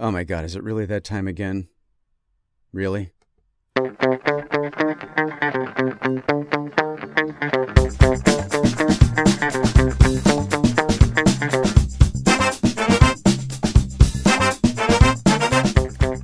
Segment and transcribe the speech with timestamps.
[0.00, 1.66] Oh my god, is it really that time again?
[2.72, 3.10] Really?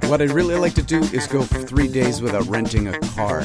[0.07, 3.41] What I'd really like to do is go three days without renting a car.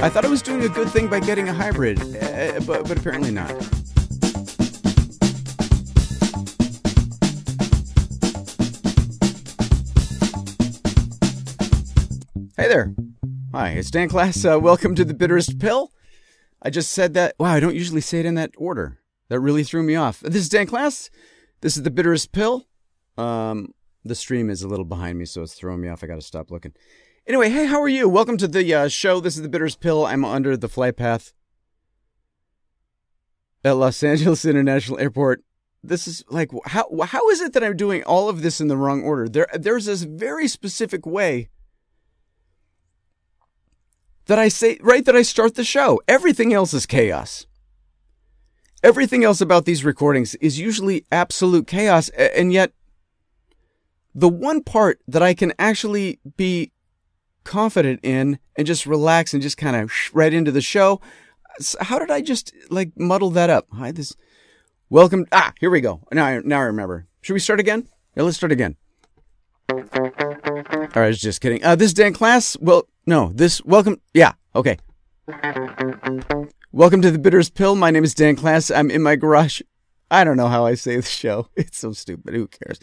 [0.00, 2.98] I thought I was doing a good thing by getting a hybrid, eh, but, but
[2.98, 3.83] apparently not.
[12.74, 12.92] There.
[13.52, 14.52] Hi, it's Dan Klass.
[14.52, 15.92] Uh, welcome to the Bitterest Pill.
[16.60, 17.36] I just said that.
[17.38, 18.98] Wow, I don't usually say it in that order.
[19.28, 20.18] That really threw me off.
[20.18, 21.08] This is Dan Klass.
[21.60, 22.66] This is the Bitterest Pill.
[23.16, 23.74] Um,
[24.04, 26.02] the stream is a little behind me, so it's throwing me off.
[26.02, 26.72] I got to stop looking.
[27.28, 28.08] Anyway, hey, how are you?
[28.08, 29.20] Welcome to the uh, show.
[29.20, 30.04] This is the Bitterest Pill.
[30.04, 31.32] I'm under the flight path
[33.64, 35.44] at Los Angeles International Airport.
[35.84, 38.76] This is like how how is it that I'm doing all of this in the
[38.76, 39.28] wrong order?
[39.28, 41.50] There there's this very specific way
[44.26, 46.00] that I say right that I start the show.
[46.08, 47.46] Everything else is chaos.
[48.82, 52.72] Everything else about these recordings is usually absolute chaos and yet
[54.14, 56.72] the one part that I can actually be
[57.44, 61.00] confident in and just relax and just kind of right into the show.
[61.80, 63.66] How did I just like muddle that up?
[63.72, 64.14] Hi, this
[64.90, 65.26] welcome.
[65.32, 66.00] Ah, here we go.
[66.12, 67.06] Now, I, now I remember.
[67.20, 67.88] Should we start again?
[68.16, 68.76] Yeah, let's start again.
[69.70, 71.64] All right, I was just kidding.
[71.64, 72.56] Uh, this Dan Klass.
[72.60, 74.00] Well, no, this welcome.
[74.12, 74.78] Yeah, okay.
[76.72, 77.74] Welcome to the Bitterest Pill.
[77.76, 78.74] My name is Dan Klass.
[78.74, 79.60] I'm in my garage.
[80.10, 81.48] I don't know how I say the show.
[81.56, 82.34] It's so stupid.
[82.34, 82.80] Who cares?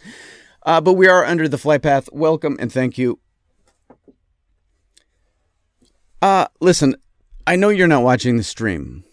[0.64, 2.10] Uh, but we are under the flight path.
[2.12, 3.20] Welcome and thank you.
[6.22, 6.96] Uh, listen,
[7.48, 9.04] I know you're not watching the stream,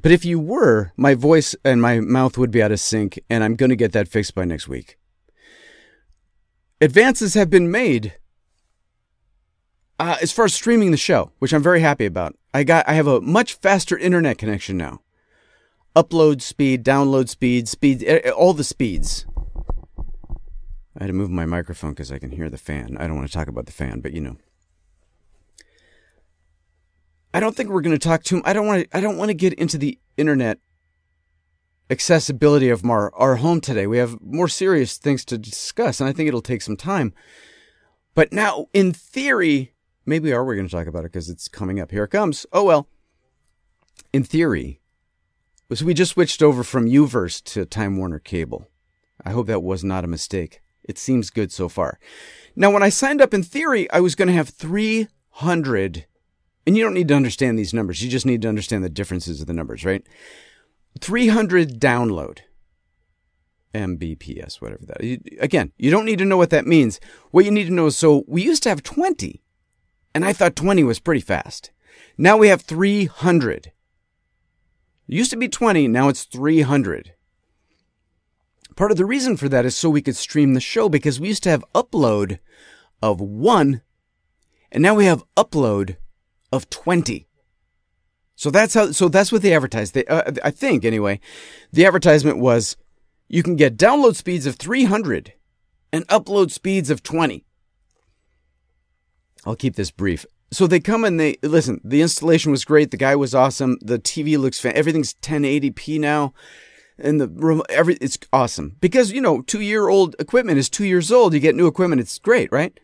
[0.00, 3.44] but if you were, my voice and my mouth would be out of sync, and
[3.44, 4.96] I'm going to get that fixed by next week.
[6.80, 8.14] Advances have been made
[9.98, 12.36] uh, as far as streaming the show, which I'm very happy about.
[12.52, 15.00] I got I have a much faster internet connection now.
[15.94, 19.26] Upload speed, download speed, speed, all the speeds.
[20.98, 22.96] I had to move my microphone because I can hear the fan.
[22.98, 24.36] I don't want to talk about the fan, but you know.
[27.34, 28.40] I don't think we're going to talk too.
[28.44, 28.96] I don't want to.
[28.96, 30.58] I don't want to get into the internet
[31.90, 33.86] accessibility of our our home today.
[33.86, 37.12] We have more serious things to discuss, and I think it'll take some time.
[38.14, 39.74] But now, in theory,
[40.06, 41.90] maybe are we going to talk about it because it's coming up.
[41.90, 42.46] Here it comes.
[42.52, 42.88] Oh well.
[44.12, 44.80] In theory,
[45.72, 48.68] so we just switched over from UVerse to Time Warner Cable.
[49.24, 50.60] I hope that was not a mistake.
[50.84, 51.98] It seems good so far.
[52.54, 56.06] Now, when I signed up in theory, I was going to have 300
[56.66, 58.02] and you don't need to understand these numbers.
[58.02, 60.04] You just need to understand the differences of the numbers, right?
[61.00, 62.40] 300 download.
[63.72, 65.20] Mbps, whatever that.
[65.40, 66.98] Again, you don't need to know what that means.
[67.30, 69.42] What you need to know is so we used to have 20,
[70.16, 71.70] and I thought 20 was pretty fast.
[72.16, 73.66] Now we have 300.
[73.66, 73.72] It
[75.06, 77.12] used to be 20, now it's 300.
[78.76, 81.28] Part of the reason for that is so we could stream the show because we
[81.28, 82.38] used to have upload
[83.02, 83.82] of one,
[84.72, 85.98] and now we have upload
[86.50, 87.28] of 20.
[88.36, 89.92] So that's how, so that's what they advertised.
[89.92, 91.20] They, uh, I think anyway,
[91.74, 92.78] the advertisement was
[93.28, 95.34] you can get download speeds of 300
[95.92, 97.45] and upload speeds of 20.
[99.46, 100.26] I'll keep this brief.
[100.50, 101.80] So they come and they listen.
[101.82, 102.90] The installation was great.
[102.90, 103.78] The guy was awesome.
[103.80, 104.72] The TV looks fan.
[104.76, 106.34] Everything's 1080p now,
[106.98, 107.62] and the room.
[107.68, 111.34] Every it's awesome because you know two year old equipment is two years old.
[111.34, 112.00] You get new equipment.
[112.00, 112.78] It's great, right?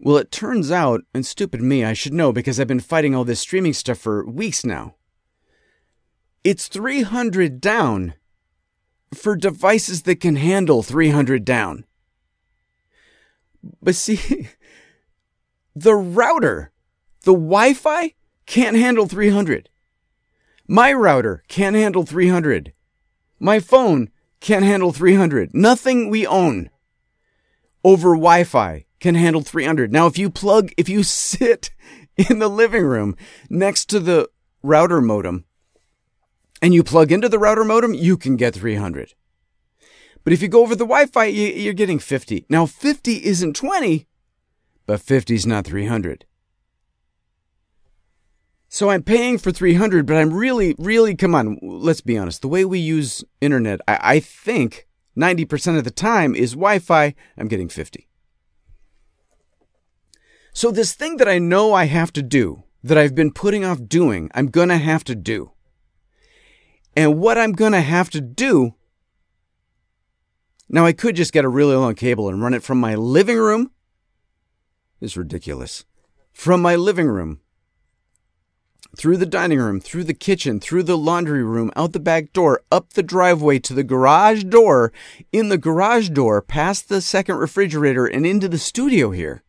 [0.00, 3.24] Well, it turns out, and stupid me, I should know because I've been fighting all
[3.24, 4.94] this streaming stuff for weeks now.
[6.44, 8.14] It's 300 down
[9.12, 11.84] for devices that can handle 300 down.
[13.82, 14.48] But see,
[15.74, 16.72] the router,
[17.24, 18.14] the Wi Fi
[18.46, 19.68] can't handle 300.
[20.66, 22.72] My router can't handle 300.
[23.40, 24.10] My phone
[24.40, 25.54] can't handle 300.
[25.54, 26.70] Nothing we own
[27.84, 29.92] over Wi Fi can handle 300.
[29.92, 31.70] Now, if you plug, if you sit
[32.16, 33.16] in the living room
[33.48, 34.28] next to the
[34.62, 35.44] router modem
[36.60, 39.14] and you plug into the router modem, you can get 300.
[40.24, 42.46] But if you go over the Wi Fi, you're getting 50.
[42.48, 44.06] Now, 50 isn't 20,
[44.86, 46.24] but 50 is not 300.
[48.68, 52.42] So I'm paying for 300, but I'm really, really, come on, let's be honest.
[52.42, 54.86] The way we use internet, I, I think
[55.16, 57.14] 90% of the time is Wi Fi.
[57.38, 58.06] I'm getting 50.
[60.52, 63.86] So, this thing that I know I have to do, that I've been putting off
[63.86, 65.52] doing, I'm going to have to do.
[66.96, 68.74] And what I'm going to have to do
[70.68, 73.38] now, I could just get a really long cable and run it from my living
[73.38, 73.70] room.
[75.00, 75.84] It's ridiculous.
[76.32, 77.40] From my living room,
[78.96, 82.62] through the dining room, through the kitchen, through the laundry room, out the back door,
[82.70, 84.92] up the driveway to the garage door,
[85.32, 89.42] in the garage door, past the second refrigerator, and into the studio here.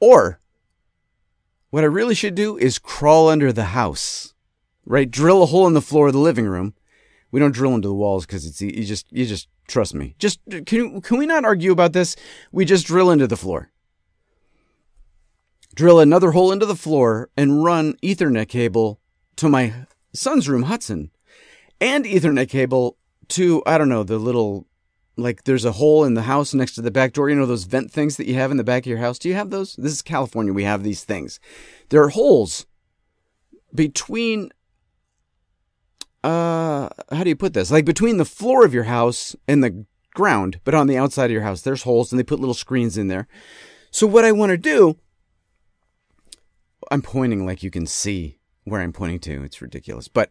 [0.00, 0.40] Or,
[1.70, 4.34] what I really should do is crawl under the house,
[4.84, 5.10] right?
[5.10, 6.74] Drill a hole in the floor of the living room,
[7.30, 10.14] we don't drill into the walls because it's you just you just trust me.
[10.18, 12.16] Just can can we not argue about this?
[12.52, 13.70] We just drill into the floor.
[15.74, 19.00] Drill another hole into the floor and run Ethernet cable
[19.36, 21.10] to my son's room, Hudson,
[21.80, 22.96] and Ethernet cable
[23.28, 24.66] to I don't know the little
[25.16, 27.30] like there's a hole in the house next to the back door.
[27.30, 29.18] You know those vent things that you have in the back of your house.
[29.18, 29.76] Do you have those?
[29.76, 30.52] This is California.
[30.52, 31.38] We have these things.
[31.90, 32.66] There are holes
[33.74, 34.50] between
[36.22, 37.70] uh how do you put this?
[37.70, 39.84] Like between the floor of your house and the
[40.14, 42.98] ground, but on the outside of your house, there's holes and they put little screens
[42.98, 43.26] in there.
[43.90, 44.96] So what I want to do
[46.90, 49.42] I'm pointing like you can see where I'm pointing to.
[49.44, 50.08] It's ridiculous.
[50.08, 50.30] But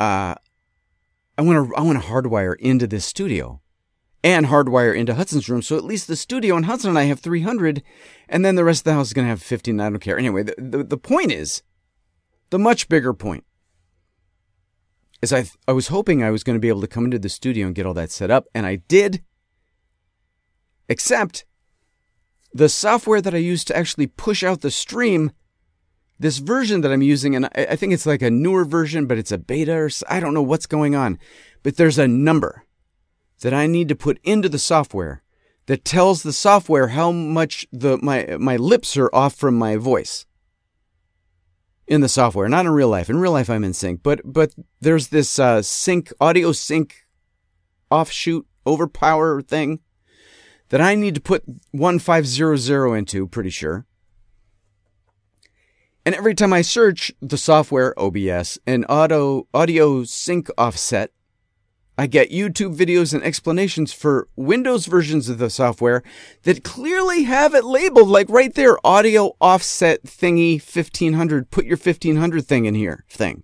[0.00, 0.34] uh
[1.36, 3.60] I want to I want to hardwire into this studio
[4.24, 5.62] and hardwire into Hudson's room.
[5.62, 7.82] So at least the studio and Hudson and I have 300,
[8.28, 9.80] and then the rest of the house is going to have 15.
[9.80, 10.18] I don't care.
[10.18, 11.62] Anyway, the, the, the point is,
[12.50, 13.44] the much bigger point
[15.22, 17.28] is I I was hoping I was going to be able to come into the
[17.28, 19.22] studio and get all that set up, and I did.
[20.88, 21.44] Except
[22.52, 25.32] the software that I use to actually push out the stream,
[26.18, 29.18] this version that I'm using, and I, I think it's like a newer version, but
[29.18, 31.18] it's a beta or I don't know what's going on,
[31.62, 32.64] but there's a number
[33.40, 35.22] that I need to put into the software
[35.66, 40.24] that tells the software how much the my my lips are off from my voice
[41.88, 43.08] in the software, not in real life.
[43.08, 47.06] In real life, I'm in sync, but but there's this uh, sync audio sync
[47.90, 49.80] offshoot overpower thing
[50.68, 53.26] that I need to put one five zero zero into.
[53.26, 53.86] Pretty sure.
[56.04, 61.10] And every time I search the software OBS and auto audio sync offset,
[62.00, 66.04] I get YouTube videos and explanations for Windows versions of the software
[66.44, 72.46] that clearly have it labeled like right there audio offset thingy 1500 put your 1500
[72.46, 73.42] thing in here thing.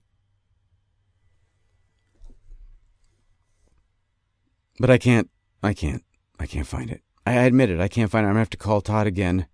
[4.78, 5.28] But I can't
[5.60, 6.04] I can't
[6.38, 7.02] I can't find it.
[7.26, 7.80] I admit it.
[7.80, 8.28] I can't find it.
[8.28, 9.46] I'm to have to call Todd again.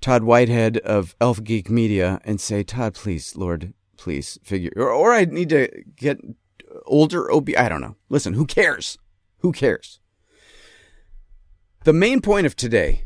[0.00, 5.12] Todd Whitehead of Elf Geek Media and say, "Todd, please, Lord, please figure or, or
[5.12, 6.20] I need to get
[6.86, 7.50] older OB.
[7.56, 7.96] I don't know.
[8.08, 8.98] Listen, who cares?
[9.38, 10.00] Who cares?
[11.84, 13.04] The main point of today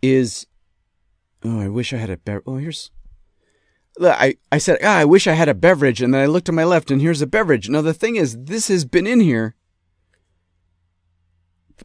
[0.00, 0.46] is
[1.44, 2.44] oh, I wish I had a beverage.
[2.46, 2.90] Oh, here's.
[4.00, 6.00] I, I said, ah, I wish I had a beverage.
[6.00, 7.68] And then I looked to my left and here's a beverage.
[7.68, 9.56] Now, the thing is, this has been in here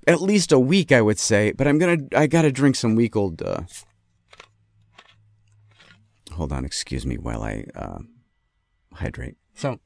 [0.07, 2.75] at least a week, I would say, but I'm going to, I got to drink
[2.75, 3.41] some week old.
[3.41, 3.61] Uh...
[6.33, 7.99] Hold on, excuse me while I uh,
[8.93, 9.35] hydrate.
[9.55, 9.79] So,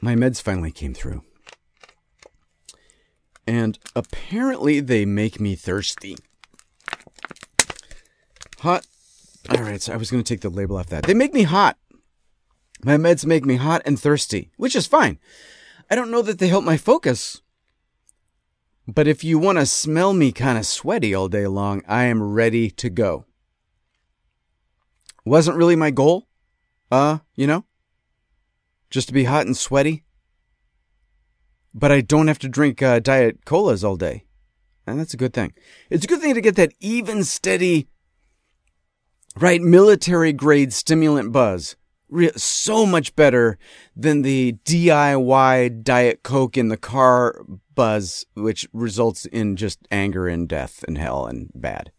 [0.00, 1.22] my meds finally came through.
[3.46, 6.16] And apparently they make me thirsty.
[8.60, 8.86] Hot.
[9.50, 11.04] All right, so I was going to take the label off that.
[11.04, 11.78] They make me hot.
[12.84, 15.18] My meds make me hot and thirsty, which is fine.
[15.90, 17.40] I don't know that they help my focus.
[18.86, 22.22] But if you want to smell me kind of sweaty all day long, I am
[22.22, 23.24] ready to go.
[25.24, 26.28] Wasn't really my goal.
[26.90, 27.64] Uh, you know?
[28.90, 30.04] Just to be hot and sweaty.
[31.74, 34.24] But I don't have to drink uh, diet colas all day.
[34.86, 35.52] And that's a good thing.
[35.90, 37.88] It's a good thing to get that even, steady,
[39.36, 41.76] right, military grade stimulant buzz.
[42.08, 43.58] Re- so much better
[43.94, 50.48] than the DIY Diet Coke in the car buzz, which results in just anger and
[50.48, 51.92] death and hell and bad.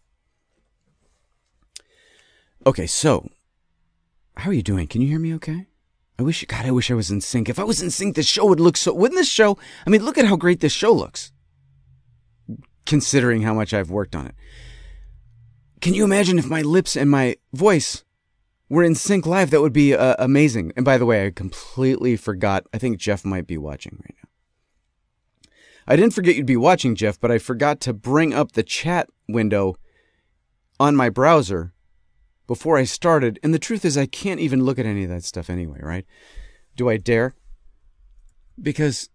[2.65, 3.29] Okay, so
[4.35, 4.87] how are you doing?
[4.87, 5.68] Can you hear me okay?
[6.19, 7.47] I wish, God, I wish I was in sync.
[7.47, 8.93] If I was in sync, this show would look so.
[8.93, 9.57] Wouldn't this show?
[9.87, 11.31] I mean, look at how great this show looks,
[12.85, 14.35] considering how much I've worked on it.
[15.79, 18.03] Can you imagine if my lips and my voice
[18.67, 19.49] were in sync live?
[19.49, 20.73] That would be uh, amazing.
[20.75, 22.65] And by the way, I completely forgot.
[22.73, 25.51] I think Jeff might be watching right now.
[25.87, 29.07] I didn't forget you'd be watching, Jeff, but I forgot to bring up the chat
[29.29, 29.77] window
[30.81, 31.71] on my browser
[32.49, 33.37] before I started.
[33.43, 36.03] And the truth is, I can't even look at any of that stuff anyway, right?
[36.75, 37.35] Do I dare?
[38.59, 39.07] Because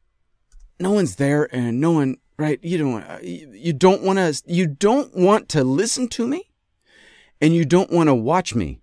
[0.79, 2.61] no one's there and no one, right?
[2.63, 6.53] You don't, want, you don't want to, you don't want to listen to me
[7.41, 8.79] and you don't want to watch me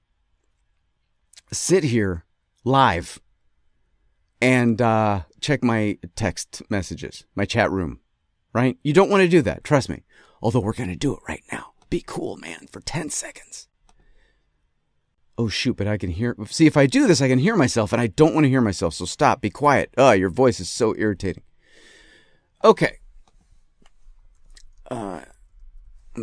[1.53, 2.25] sit here
[2.65, 3.21] live
[4.41, 8.01] and uh, check my text messages, my chat room,
[8.51, 8.77] right?
[8.83, 9.63] You don't want to do that.
[9.63, 10.03] Trust me.
[10.41, 11.71] Although we're going to do it right now.
[11.89, 13.69] Be cool, man, for 10 seconds.
[15.37, 16.35] Oh, shoot, but I can hear.
[16.47, 18.61] See, if I do this, I can hear myself, and I don't want to hear
[18.61, 18.93] myself.
[18.93, 19.41] So stop.
[19.41, 19.93] Be quiet.
[19.97, 21.43] Oh, your voice is so irritating.
[22.63, 22.99] Okay.
[24.89, 25.21] Uh,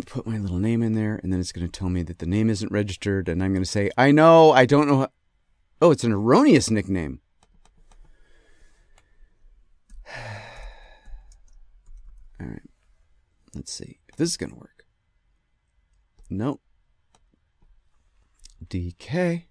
[0.07, 2.27] put my little name in there, and then it's going to tell me that the
[2.27, 4.99] name isn't registered, and I'm going to say, I know, I don't know.
[4.99, 5.09] How...
[5.81, 7.21] Oh, it's an erroneous nickname.
[12.41, 12.63] All right.
[13.55, 14.85] Let's see if this is going to work.
[16.31, 16.61] Nope.
[18.67, 19.45] DK.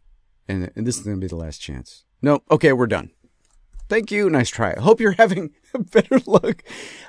[0.47, 2.05] And, and this is going to be the last chance.
[2.21, 3.11] No, Okay, we're done.
[3.89, 4.29] Thank you.
[4.29, 4.73] Nice try.
[4.75, 5.51] I hope you're having
[5.91, 6.63] better luck.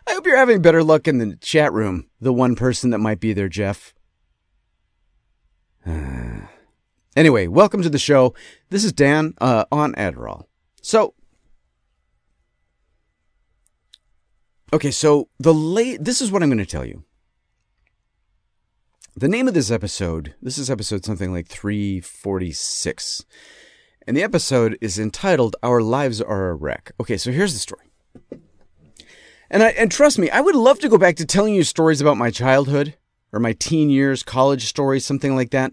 [0.07, 2.09] I hope you're having better luck in the chat room.
[2.21, 3.95] The one person that might be there, Jeff.
[7.17, 8.35] anyway, welcome to the show.
[8.71, 10.45] This is Dan uh, on Adderall.
[10.81, 11.15] So,
[14.73, 16.05] okay, so the late.
[16.05, 17.03] This is what I'm going to tell you.
[19.17, 23.25] The name of this episode, this is episode something like 346.
[24.07, 26.93] And the episode is entitled Our Lives Are a Wreck.
[27.01, 27.91] Okay, so here's the story.
[29.51, 32.01] And I, and trust me, I would love to go back to telling you stories
[32.01, 32.95] about my childhood
[33.33, 35.73] or my teen years, college stories, something like that.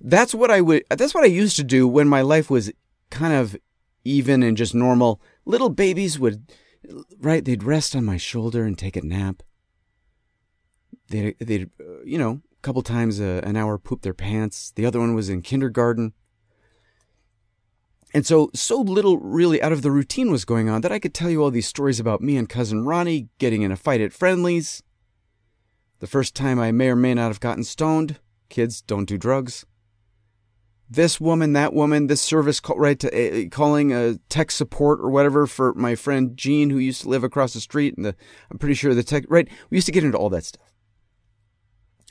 [0.00, 2.72] That's what I would that's what I used to do when my life was
[3.10, 3.56] kind of
[4.04, 5.20] even and just normal.
[5.44, 6.50] Little babies would
[7.20, 9.42] right, they'd rest on my shoulder and take a nap.
[11.08, 11.70] They'd, they'd
[12.04, 14.72] you know, couple times a, an hour pooped their pants.
[14.74, 16.12] The other one was in kindergarten.
[18.12, 21.14] And so, so little really out of the routine was going on that I could
[21.14, 24.12] tell you all these stories about me and cousin Ronnie getting in a fight at
[24.12, 24.82] Friendly's.
[26.00, 28.18] The first time I may or may not have gotten stoned.
[28.48, 29.64] Kids don't do drugs.
[30.88, 35.08] This woman, that woman, this service call, right to uh, calling a tech support or
[35.08, 38.16] whatever for my friend Gene who used to live across the street and the
[38.50, 39.48] I'm pretty sure the tech right.
[39.70, 40.69] We used to get into all that stuff.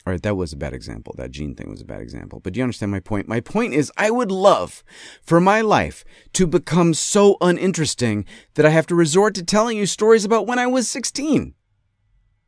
[0.06, 1.14] All right, that was a bad example.
[1.18, 2.40] That gene thing was a bad example.
[2.40, 3.28] But do you understand my point?
[3.28, 4.82] My point is, I would love
[5.22, 9.84] for my life to become so uninteresting that I have to resort to telling you
[9.84, 11.54] stories about when I was 16.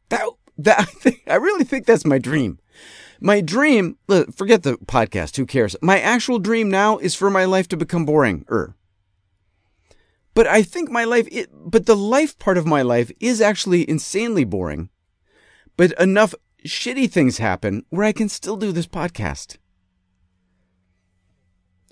[0.08, 2.58] That, that, I, think, I really think that's my dream.
[3.20, 3.98] My dream,
[4.34, 5.76] forget the podcast, who cares?
[5.82, 8.46] My actual dream now is for my life to become boring.
[8.50, 8.74] Er.
[10.34, 13.88] But I think my life, it, but the life part of my life is actually
[13.88, 14.88] insanely boring.
[15.76, 19.56] But enough shitty things happen where I can still do this podcast.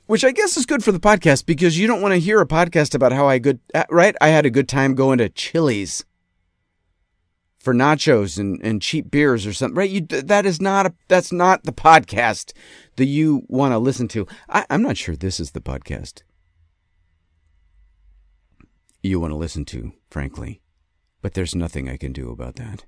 [0.06, 2.46] Which I guess is good for the podcast because you don't want to hear a
[2.46, 4.16] podcast about how I good uh, right?
[4.20, 6.04] I had a good time going to Chili's
[7.60, 9.90] for nachos and, and cheap beers or something, right?
[9.90, 12.52] You that is not a that's not the podcast
[12.96, 14.26] that you want to listen to.
[14.48, 16.22] I, I'm not sure this is the podcast
[19.02, 20.60] you want to listen to, frankly,
[21.22, 22.84] but there's nothing I can do about that.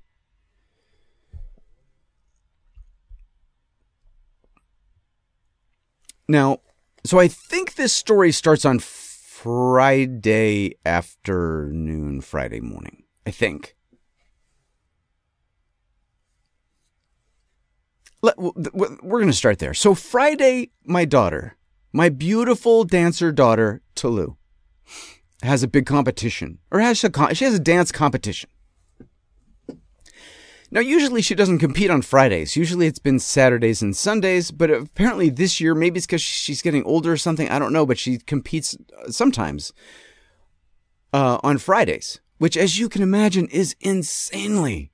[6.27, 6.59] Now,
[7.05, 13.03] so I think this story starts on Friday afternoon, Friday morning.
[13.25, 13.75] I think.
[18.21, 19.73] Let, we're going to start there.
[19.73, 21.57] So Friday, my daughter,
[21.91, 24.35] my beautiful dancer daughter, Tulu,
[25.41, 28.49] has a big competition, or has a, she has a dance competition.
[30.73, 32.55] Now, usually she doesn't compete on Fridays.
[32.55, 36.83] Usually it's been Saturdays and Sundays, but apparently this year, maybe it's because she's getting
[36.85, 37.47] older or something.
[37.47, 39.71] I don't know, but she competes uh, sometimes
[41.13, 44.91] uh, on Fridays, which, as you can imagine, is insanely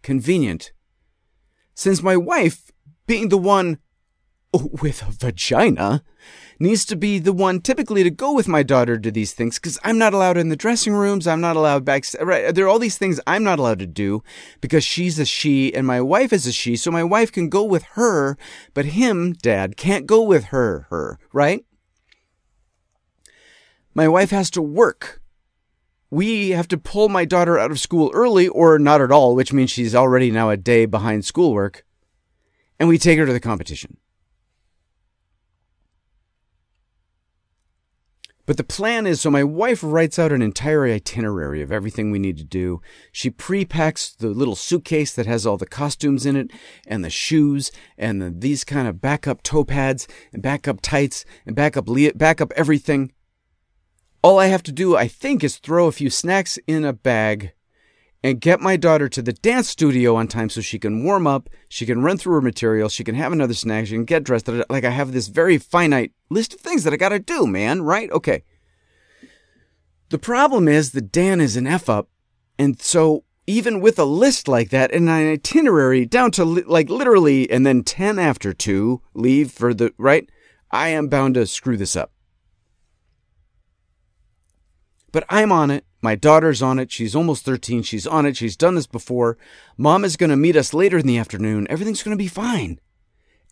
[0.00, 0.72] convenient.
[1.74, 2.70] Since my wife,
[3.06, 3.80] being the one
[4.52, 6.02] with a vagina,
[6.58, 9.78] needs to be the one typically to go with my daughter to these things because
[9.82, 11.26] I'm not allowed in the dressing rooms.
[11.26, 12.04] I'm not allowed back.
[12.20, 12.54] Right.
[12.54, 14.22] There are all these things I'm not allowed to do
[14.60, 16.76] because she's a she and my wife is a she.
[16.76, 18.36] So my wife can go with her,
[18.74, 21.64] but him, dad, can't go with her, her, right?
[23.94, 25.20] My wife has to work.
[26.10, 29.52] We have to pull my daughter out of school early or not at all, which
[29.52, 31.84] means she's already now a day behind schoolwork.
[32.78, 33.96] And we take her to the competition.
[38.52, 42.18] But the plan is so my wife writes out an entire itinerary of everything we
[42.18, 42.82] need to do.
[43.10, 46.50] She pre-packs the little suitcase that has all the costumes in it
[46.86, 51.56] and the shoes and the, these kind of backup toe pads and backup tights and
[51.56, 53.12] backup le- backup everything.
[54.22, 57.54] All I have to do, I think, is throw a few snacks in a bag
[58.24, 61.48] and get my daughter to the dance studio on time so she can warm up,
[61.68, 64.48] she can run through her material, she can have another snack, she can get dressed.
[64.48, 67.82] Like I have this very finite list of things that I got to do, man,
[67.82, 68.10] right?
[68.12, 68.44] Okay.
[70.10, 72.08] The problem is that Dan is an F up.
[72.58, 76.88] And so even with a list like that and an itinerary down to li- like
[76.88, 80.28] literally and then 10 after 2 leave for the right,
[80.70, 82.12] I am bound to screw this up.
[85.10, 85.84] But I'm on it.
[86.02, 86.90] My daughter's on it.
[86.90, 87.84] She's almost 13.
[87.84, 88.36] She's on it.
[88.36, 89.38] She's done this before.
[89.78, 91.68] Mom is going to meet us later in the afternoon.
[91.70, 92.80] Everything's going to be fine.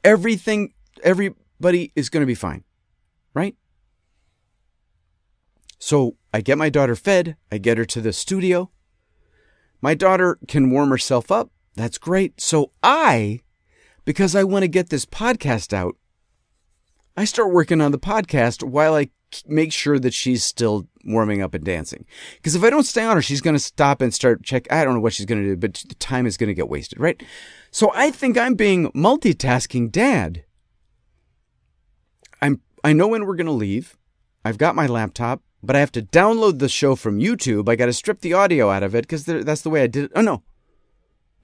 [0.02, 2.64] Everything, everybody is going to be fine.
[3.32, 3.54] Right?
[5.78, 7.36] So I get my daughter fed.
[7.52, 8.70] I get her to the studio.
[9.80, 11.50] My daughter can warm herself up.
[11.76, 12.40] That's great.
[12.40, 13.40] So I,
[14.04, 15.96] because I want to get this podcast out,
[17.16, 19.10] I start working on the podcast while I
[19.46, 22.04] make sure that she's still warming up and dancing.
[22.36, 24.70] Because if I don't stay on her, she's going to stop and start check.
[24.72, 26.68] I don't know what she's going to do, but the time is going to get
[26.68, 27.22] wasted, right?
[27.70, 30.44] So I think I'm being multitasking dad.
[32.42, 33.96] I'm I know when we're going to leave.
[34.44, 37.68] I've got my laptop, but I have to download the show from YouTube.
[37.68, 40.04] I got to strip the audio out of it because that's the way I did
[40.04, 40.12] it.
[40.14, 40.42] Oh no.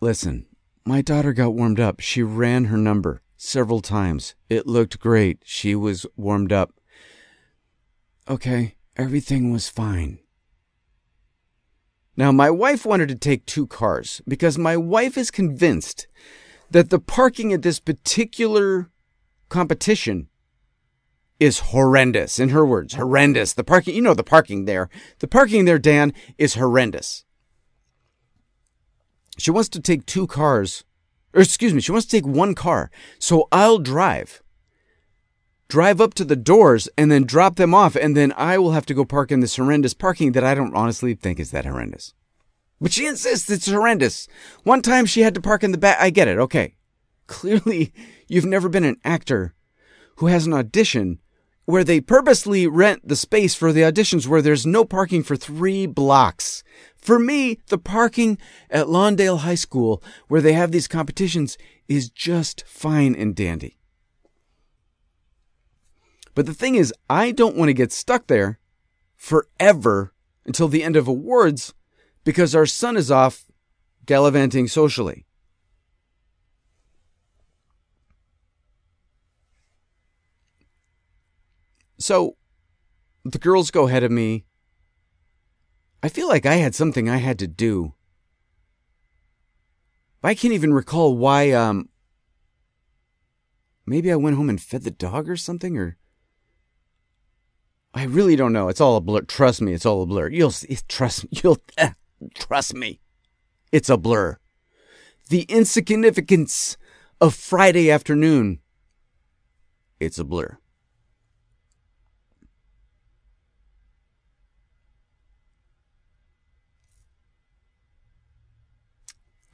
[0.00, 0.46] Listen,
[0.86, 2.00] my daughter got warmed up.
[2.00, 4.34] She ran her number several times.
[4.48, 5.42] It looked great.
[5.44, 6.72] She was warmed up.
[8.26, 10.20] Okay, everything was fine.
[12.18, 16.08] Now, my wife wanted to take two cars because my wife is convinced
[16.68, 18.90] that the parking at this particular
[19.48, 20.26] competition
[21.38, 22.40] is horrendous.
[22.40, 23.52] In her words, horrendous.
[23.52, 24.90] The parking, you know, the parking there.
[25.20, 27.24] The parking there, Dan, is horrendous.
[29.38, 30.82] She wants to take two cars,
[31.32, 32.90] or excuse me, she wants to take one car.
[33.20, 34.42] So I'll drive
[35.68, 38.86] drive up to the doors and then drop them off, and then I will have
[38.86, 42.14] to go park in this horrendous parking that I don't honestly think is that horrendous.
[42.80, 44.28] But she insists it's horrendous.
[44.62, 45.98] One time she had to park in the back.
[46.00, 46.38] I get it.
[46.38, 46.74] Okay.
[47.26, 47.92] Clearly,
[48.26, 49.54] you've never been an actor
[50.16, 51.18] who has an audition
[51.66, 55.86] where they purposely rent the space for the auditions where there's no parking for three
[55.86, 56.64] blocks.
[56.96, 58.38] For me, the parking
[58.70, 63.77] at Lawndale High School where they have these competitions is just fine and dandy.
[66.38, 68.60] But the thing is, I don't want to get stuck there
[69.16, 70.14] forever
[70.46, 71.74] until the end of awards
[72.22, 73.46] because our son is off
[74.06, 75.26] gallivanting socially.
[81.98, 82.36] So
[83.24, 84.44] the girls go ahead of me.
[86.04, 87.94] I feel like I had something I had to do.
[90.22, 91.88] I can't even recall why um
[93.84, 95.97] maybe I went home and fed the dog or something or
[97.94, 98.68] I really don't know.
[98.68, 99.22] It's all a blur.
[99.22, 100.28] Trust me, it's all a blur.
[100.28, 100.78] You'll see.
[100.88, 101.26] Trust.
[101.42, 101.92] You'll eh,
[102.34, 103.00] trust me.
[103.72, 104.38] It's a blur.
[105.28, 106.76] The insignificance
[107.20, 108.60] of Friday afternoon.
[110.00, 110.58] It's a blur.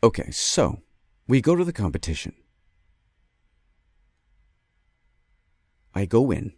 [0.02, 0.82] Okay, so
[1.26, 2.34] we go to the competition.
[5.94, 6.52] I go in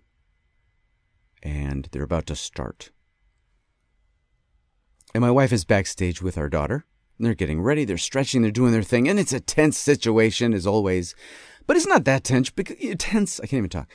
[1.47, 2.91] and they're about to start.
[5.15, 6.85] And my wife is backstage with our daughter.
[7.21, 10.67] They're getting ready, they're stretching, they're doing their thing, and it's a tense situation as
[10.67, 11.15] always.
[11.67, 13.89] But it's not that tense because tense, I can't even talk.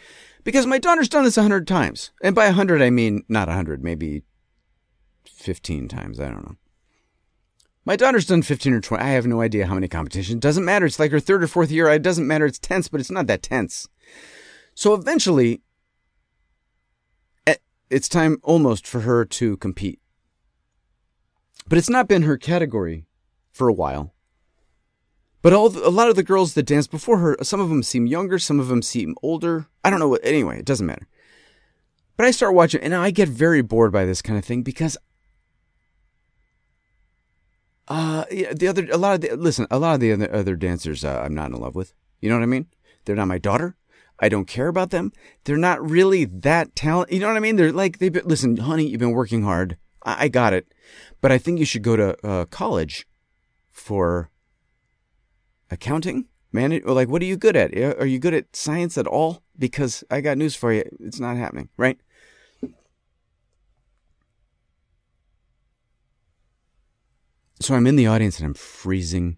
[0.44, 2.12] Because my daughter's done this a hundred times.
[2.24, 4.24] And by a hundred I mean not a hundred, maybe
[5.26, 6.56] fifteen times, I don't know.
[7.84, 9.04] My daughter's done 15 or 20.
[9.04, 10.40] I have no idea how many competitions.
[10.40, 10.86] Doesn't matter.
[10.86, 11.90] It's like her third or fourth year.
[11.90, 12.46] It doesn't matter.
[12.46, 13.88] It's tense, but it's not that tense.
[14.76, 15.58] So eventually, eh,
[17.92, 20.00] it's time almost for her to compete.
[21.68, 23.06] But it's not been her category
[23.52, 24.14] for a while.
[25.42, 27.84] But all the, a lot of the girls that danced before her, some of them
[27.84, 29.68] seem younger, some of them seem older.
[29.84, 30.22] I don't know what.
[30.24, 31.08] Anyway, it doesn't matter.
[32.16, 34.98] But I start watching, and I get very bored by this kind of thing because
[37.88, 41.04] uh, the other, a lot of the, listen, a lot of the other, other dancers
[41.04, 41.94] uh, I'm not in love with.
[42.20, 42.68] You know what I mean?
[43.06, 43.76] They're not my daughter.
[44.22, 45.12] I don't care about them.
[45.44, 47.12] They're not really that talent.
[47.12, 47.56] You know what I mean?
[47.56, 49.78] They're like, they've been, listen, honey, you've been working hard.
[50.04, 50.72] I, I got it.
[51.20, 53.08] But I think you should go to uh, college
[53.72, 54.30] for
[55.72, 56.80] accounting, man.
[56.86, 57.76] Like, what are you good at?
[57.76, 59.42] Are you good at science at all?
[59.58, 60.84] Because I got news for you.
[61.00, 62.00] It's not happening, right?
[67.60, 69.38] So I'm in the audience and I'm freezing.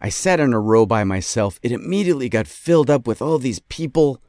[0.00, 1.58] I sat in a row by myself.
[1.62, 4.20] It immediately got filled up with all these people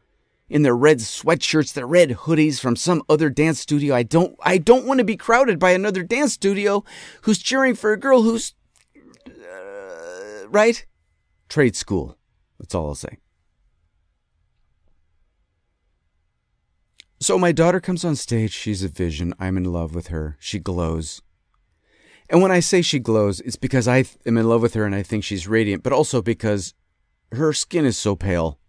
[0.49, 3.93] in their red sweatshirts, their red hoodies from some other dance studio.
[3.93, 6.83] I don't I don't want to be crowded by another dance studio
[7.23, 8.53] who's cheering for a girl who's
[9.27, 10.85] uh, right?
[11.49, 12.17] Trade school.
[12.59, 13.17] That's all I'll say.
[17.19, 18.53] So my daughter comes on stage.
[18.53, 19.33] She's a vision.
[19.39, 20.37] I'm in love with her.
[20.39, 21.21] She glows.
[22.29, 24.95] And when I say she glows, it's because I am in love with her and
[24.95, 26.73] I think she's radiant, but also because
[27.31, 28.59] her skin is so pale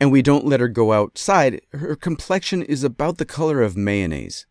[0.00, 1.60] and we don't let her go outside.
[1.72, 4.46] Her complexion is about the color of mayonnaise.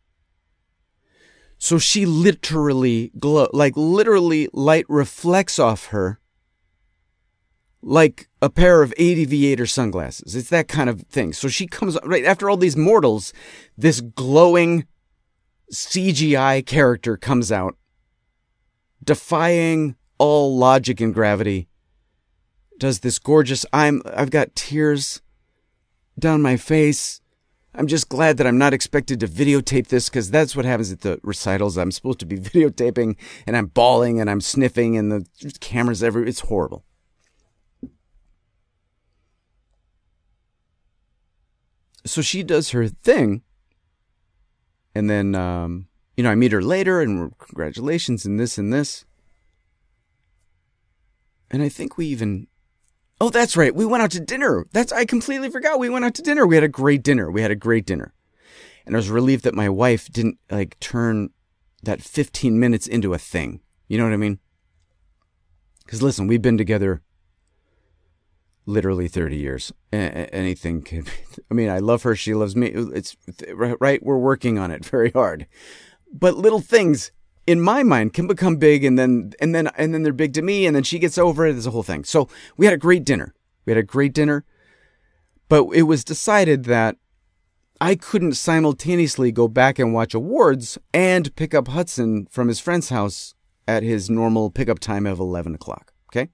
[1.58, 6.20] So she literally glow, like literally light reflects off her
[7.84, 10.36] like a pair of aviator sunglasses.
[10.36, 11.34] It's that kind of thing.
[11.34, 13.34] So she comes right after all these mortals,
[13.78, 14.86] this glowing
[15.72, 17.76] CGI character comes out
[19.04, 21.68] defying all logic and gravity,
[22.78, 25.22] does this gorgeous I'm I've got tears
[26.18, 27.22] down my face.
[27.74, 31.02] I'm just glad that I'm not expected to videotape this because that's what happens at
[31.02, 31.78] the recitals.
[31.78, 33.16] I'm supposed to be videotaping
[33.48, 35.26] and I'm bawling and I'm sniffing and the
[35.60, 36.84] cameras every it's horrible.
[42.06, 43.44] So she does her thing
[44.94, 49.06] and then um, you know, I meet her later and congratulations and this and this.
[51.50, 52.47] And I think we even
[53.21, 53.76] Oh, that's right.
[53.76, 54.65] We went out to dinner.
[54.74, 55.78] That's I completely forgot.
[55.78, 56.47] We went out to dinner.
[56.47, 57.30] We had a great dinner.
[57.30, 58.15] We had a great dinner.
[58.84, 61.30] And I was relieved that my wife didn't like turn
[61.84, 63.62] that 15 minutes into a thing.
[63.88, 64.39] You know what I mean?
[65.86, 67.04] Cuz listen, we've been together
[68.65, 69.71] literally 30 years.
[69.93, 71.08] A- anything could
[71.52, 72.69] I mean, I love her, she loves me.
[72.69, 73.15] It's
[73.54, 75.45] right, we're working on it very hard
[76.12, 77.12] but little things
[77.47, 80.41] in my mind can become big and then and then and then they're big to
[80.41, 81.54] me and then she gets over it.
[81.54, 82.04] There's a whole thing.
[82.04, 83.34] So we had a great dinner.
[83.65, 84.45] We had a great dinner
[85.52, 86.95] but it was decided that
[87.82, 92.88] i couldn't simultaneously go back and watch awards and pick up hudson from his friend's
[92.88, 93.36] house
[93.67, 96.30] at his normal pickup time of 11 o'clock okay?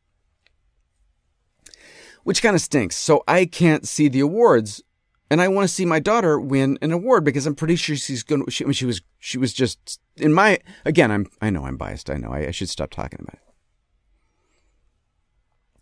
[2.23, 2.95] Which kind of stinks.
[2.95, 4.83] So i can't see the awards
[5.29, 8.23] and I want to see my daughter win an award because I'm pretty sure she's
[8.23, 11.49] going to, she, I mean, she was, she was just in my, again, I'm, I
[11.49, 12.09] know I'm biased.
[12.09, 13.53] I know I, I should stop talking about it.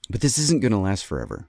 [0.09, 1.47] But this isn't going to last forever.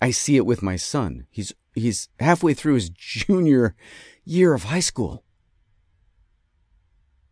[0.00, 1.26] I see it with my son.
[1.30, 3.74] He's, he's halfway through his junior
[4.24, 5.24] year of high school.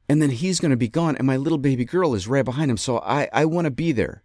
[0.09, 2.71] And then he's going to be gone and my little baby girl is right behind
[2.71, 2.77] him.
[2.77, 4.25] So I, I want to be there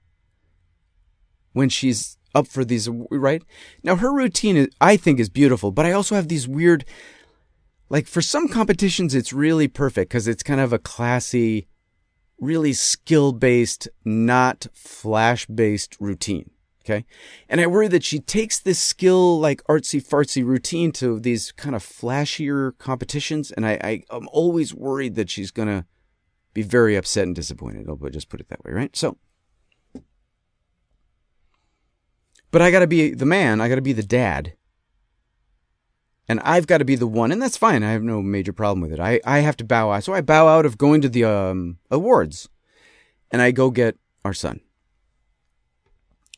[1.54, 3.44] when she's up for these, right?
[3.84, 6.86] Now, her routine, I think, is beautiful, but I also have these weird,
[7.90, 11.68] like, for some competitions, it's really perfect because it's kind of a classy,
[12.40, 16.52] really skill based, not flash based routine.
[16.88, 17.06] Okay.
[17.50, 21.76] And I worry that she takes this skill, like artsy fartsy routine to these kind
[21.76, 23.52] of flashier competitions.
[23.52, 25.86] And I, I, I'm always worried that she's going to
[26.54, 27.90] be very upset and disappointed.
[27.90, 28.96] I'll just put it that way, right?
[28.96, 29.18] So,
[32.58, 34.54] But I got to be the man, I got to be the dad.
[36.28, 37.84] And I've got to be the one, and that's fine.
[37.84, 39.00] I have no major problem with it.
[39.00, 40.04] I, I have to bow out.
[40.04, 42.50] So I bow out of going to the um, awards
[43.30, 44.62] and I go get our son.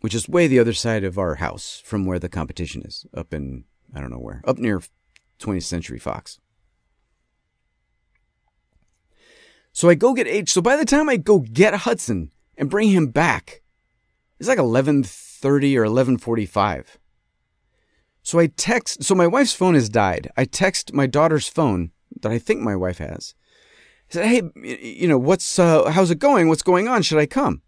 [0.01, 3.33] which is way the other side of our house from where the competition is, up
[3.33, 3.63] in,
[3.95, 4.81] I don't know where, up near
[5.39, 6.37] 20th Century Fox.
[9.71, 10.51] So I go get H.
[10.51, 13.61] So by the time I go get Hudson and bring him back,
[14.37, 14.59] it's like
[15.41, 16.97] 11:30 or 11:45.
[18.21, 19.03] So I text.
[19.03, 20.29] So my wife's phone has died.
[20.37, 23.33] I text my daughter's phone that I think my wife has.
[24.09, 24.41] I said, "Hey,
[24.81, 26.47] you know what's uh, how's it going?
[26.47, 27.01] What's going on?
[27.01, 27.61] Should I come?"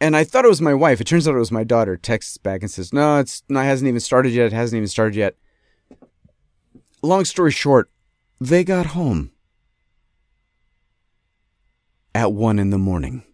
[0.00, 1.00] And I thought it was my wife.
[1.00, 1.96] It turns out it was my daughter.
[1.96, 4.46] Texts back and says, "No, it's not it hasn't even started yet.
[4.46, 5.36] It hasn't even started yet."
[7.02, 7.90] Long story short,
[8.40, 9.30] they got home
[12.14, 13.24] at one in the morning.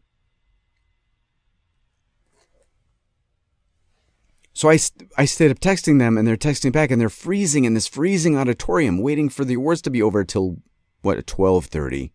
[4.56, 4.78] So I,
[5.18, 8.38] I stayed up texting them and they're texting back and they're freezing in this freezing
[8.38, 10.62] auditorium waiting for the awards to be over till
[11.02, 12.12] what 12:30.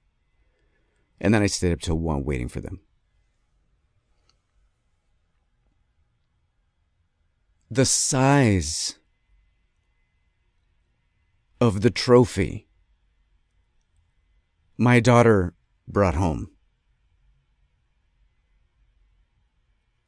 [1.20, 2.80] And then I stayed up till 1 waiting for them.
[7.70, 8.96] The size
[11.60, 12.68] of the trophy
[14.80, 15.54] my daughter
[15.88, 16.50] brought home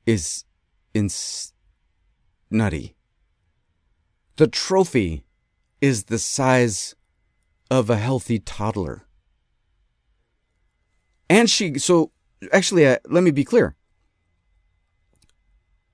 [0.08, 0.46] is
[0.96, 1.53] ins-
[2.54, 2.96] nutty.
[4.38, 5.26] The trophy
[5.82, 6.96] is the size
[7.70, 9.06] of a healthy toddler.
[11.30, 12.12] And she, so
[12.52, 13.76] actually, uh, let me be clear.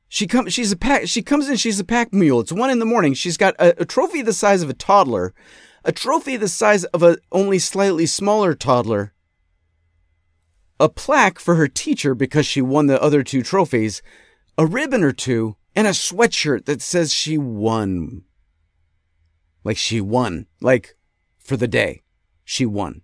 [0.07, 2.39] She comes, she's a pack, she comes in, she's a pack mule.
[2.39, 3.13] It's one in the morning.
[3.13, 5.33] She's got a, a trophy the size of a toddler,
[5.85, 9.13] a trophy the size of a only slightly smaller toddler,
[10.79, 14.01] a plaque for her teacher because she won the other two trophies,
[14.57, 18.23] a ribbon or two, and a sweatshirt that says she won.
[19.63, 20.47] Like she won.
[20.61, 20.95] Like
[21.37, 22.03] for the day.
[22.43, 23.01] She won.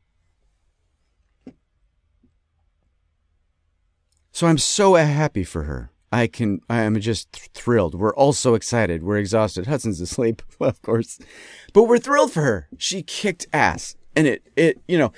[4.32, 5.92] So I'm so happy for her.
[6.12, 7.96] I can, I am just thrilled.
[7.96, 9.04] We're all so excited.
[9.04, 9.66] We're exhausted.
[9.68, 11.20] Hudson's asleep, of course,
[11.74, 12.68] but we're thrilled for her.
[12.78, 13.96] She kicked ass.
[14.16, 15.12] And it, it, you know,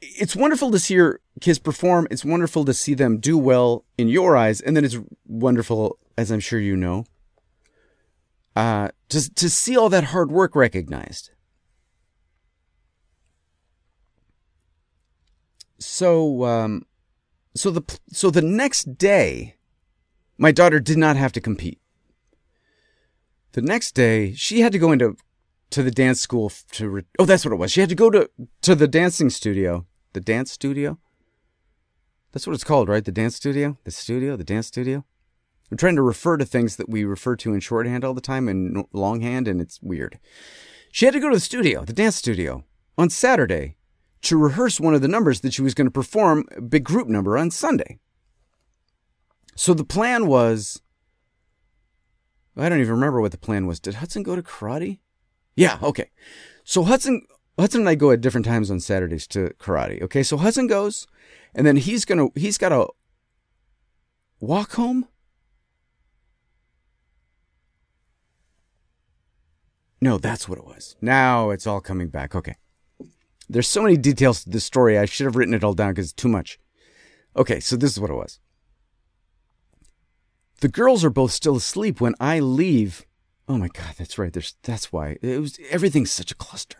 [0.00, 2.06] it's wonderful to see her kids perform.
[2.10, 6.30] It's wonderful to see them do well in your eyes, and then it's wonderful, as
[6.30, 7.06] I'm sure you know,
[8.54, 11.30] uh, to to see all that hard work recognized.
[15.78, 16.84] So, um,
[17.54, 19.56] so the so the next day,
[20.36, 21.80] my daughter did not have to compete.
[23.52, 25.16] The next day, she had to go into
[25.70, 27.72] to the dance school to re- oh that's what it was.
[27.72, 28.28] She had to go to
[28.60, 29.86] to the dancing studio.
[30.12, 30.98] The dance studio?
[32.32, 33.04] That's what it's called right?
[33.04, 33.78] The dance studio?
[33.84, 34.36] The studio?
[34.36, 35.04] The dance studio
[35.70, 38.48] i'm trying to refer to things that we refer to in shorthand all the time
[38.48, 40.18] and longhand and it's weird
[40.92, 42.64] she had to go to the studio the dance studio
[42.96, 43.76] on saturday
[44.22, 47.08] to rehearse one of the numbers that she was going to perform a big group
[47.08, 47.98] number on sunday
[49.56, 50.80] so the plan was
[52.56, 54.98] i don't even remember what the plan was did hudson go to karate
[55.60, 56.10] yeah, okay.
[56.64, 57.26] So Hudson
[57.58, 60.00] Hudson and I go at different times on Saturdays to karate.
[60.02, 61.06] Okay, so Hudson goes,
[61.54, 62.88] and then he's gonna he's got to
[64.38, 65.06] walk home.
[70.00, 70.96] No, that's what it was.
[71.00, 72.34] Now it's all coming back.
[72.34, 72.56] Okay.
[73.48, 74.98] There's so many details to this story.
[74.98, 76.58] I should have written it all down because it's too much.
[77.36, 78.38] Okay, so this is what it was.
[80.60, 83.06] The girls are both still asleep when I leave
[83.50, 84.32] Oh my God, that's right.
[84.32, 86.76] There's that's why it was everything's such a cluster.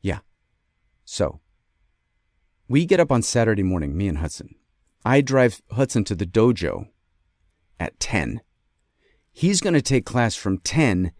[0.00, 0.20] Yeah.
[1.04, 1.40] So
[2.68, 4.54] we get up on Saturday morning, me and Hudson.
[5.04, 6.88] I drive Hudson to the dojo
[7.78, 8.40] at 10.
[9.40, 11.12] He's going to take class from 10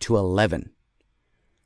[0.00, 0.72] to 11.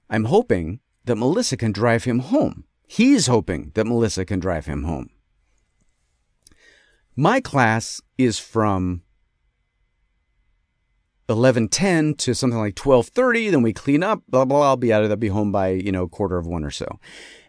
[0.08, 2.62] I'm hoping that Melissa can drive him home.
[2.86, 5.10] He's hoping that Melissa can drive him home.
[7.16, 9.02] My class is from
[11.28, 15.02] 11:10 to something like 12:30 then we clean up blah blah blah I'll be out
[15.02, 16.86] of there I'll be home by you know quarter of one or so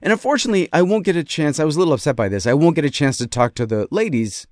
[0.01, 2.55] and unfortunately I won't get a chance I was a little upset by this I
[2.55, 4.47] won't get a chance to talk to the ladies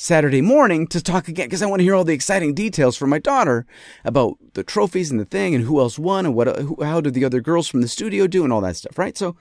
[0.00, 3.10] Saturday morning to talk again because I want to hear all the exciting details from
[3.10, 3.66] my daughter
[4.02, 7.12] about the trophies and the thing and who else won and what who, how did
[7.12, 9.36] the other girls from the studio do and all that stuff right so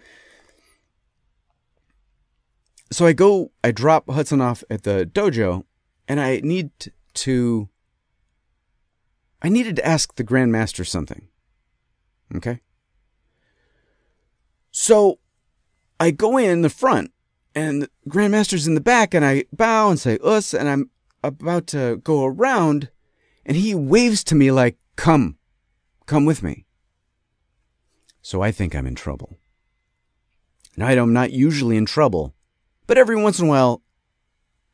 [2.92, 5.64] so I go I drop Hudson off at the dojo
[6.10, 6.72] and I need
[7.14, 7.70] to
[9.42, 11.30] I needed to ask the Grandmaster something.
[12.36, 12.60] Okay?
[14.72, 15.20] So
[16.02, 17.14] I go in the front
[17.56, 20.90] and the Grandmaster's in the back and I bow and say us and I'm
[21.24, 22.90] about to go around
[23.46, 25.38] and he waves to me like, come,
[26.06, 26.66] come with me.
[28.22, 29.38] So I think I'm in trouble.
[30.78, 32.34] Now I'm not usually in trouble,
[32.88, 33.82] But every once in a while,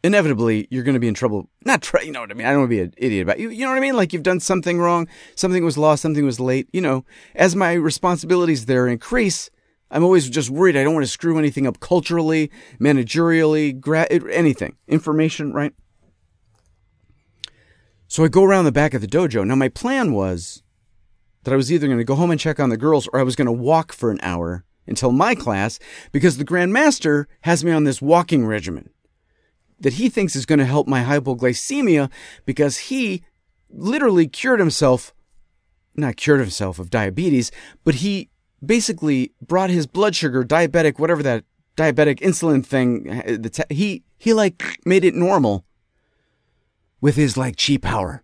[0.04, 1.50] inevitably, you're going to be in trouble.
[1.66, 2.46] Not, try, you know what I mean?
[2.46, 3.50] I don't want to be an idiot about you.
[3.50, 3.96] You know what I mean?
[3.96, 6.70] Like you've done something wrong, something was lost, something was late.
[6.72, 9.50] You know, as my responsibilities there increase,
[9.91, 14.76] I'm always just worried I don't want to screw anything up culturally, managerially, gra- anything,
[14.88, 15.74] information, right?
[18.08, 19.45] So I go around the back of the dojo.
[19.45, 20.63] Now, my plan was
[21.43, 23.24] that I was either going to go home and check on the girls or I
[23.24, 25.80] was going to walk for an hour until my class
[26.12, 28.89] because the Grand Master has me on this walking regimen
[29.80, 32.10] that he thinks is going to help my hypoglycemia
[32.45, 33.24] because he
[33.69, 35.13] literally cured himself,
[35.95, 37.52] not cured himself of diabetes,
[37.84, 38.30] but he
[38.63, 41.44] basically brought his blood sugar, diabetic, whatever that
[41.76, 45.65] diabetic insulin thing, eh, he, he like made it normal
[47.02, 48.24] with his like chi power.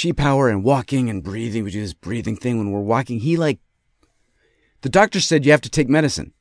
[0.00, 1.64] Chi power and walking and breathing.
[1.64, 3.20] We do this breathing thing when we're walking.
[3.20, 3.60] He like,
[4.82, 6.32] the doctor said you have to take medicine.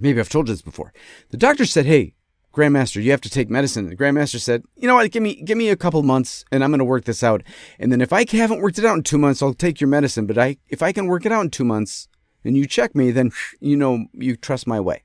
[0.00, 0.92] Maybe I've told you this before.
[1.30, 2.14] The doctor said, hey,
[2.52, 3.88] Grandmaster, you have to take medicine.
[3.88, 6.70] The Grandmaster said, you know what, give me give me a couple months and I'm
[6.70, 7.42] gonna work this out.
[7.78, 10.26] And then if I haven't worked it out in two months, I'll take your medicine.
[10.26, 12.08] But I if I can work it out in two months
[12.44, 15.04] and you check me, then you know you trust my way.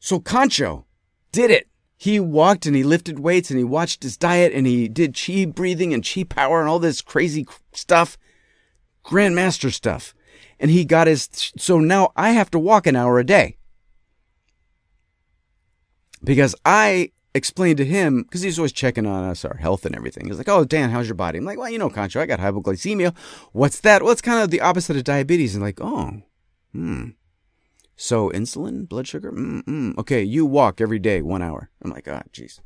[0.00, 0.86] So Concho
[1.30, 1.68] did it.
[1.96, 5.44] He walked and he lifted weights and he watched his diet and he did chi
[5.44, 8.16] breathing and chi power and all this crazy stuff,
[9.04, 10.14] Grandmaster stuff.
[10.58, 13.58] And he got his, so now I have to walk an hour a day
[16.22, 20.26] because I explained to him because he's always checking on us, our health and everything.
[20.26, 22.40] He's like, "Oh, Dan, how's your body?" I'm like, "Well, you know, Concho, I got
[22.40, 23.16] hypoglycemia.
[23.52, 24.02] What's that?
[24.02, 26.22] Well, it's kind of the opposite of diabetes." And like, "Oh,
[26.72, 27.10] hmm."
[27.96, 29.96] So insulin, blood sugar, mm-mm.
[29.98, 30.22] okay.
[30.22, 31.70] You walk every day, one hour.
[31.82, 32.60] I'm like, "Ah, oh, jeez."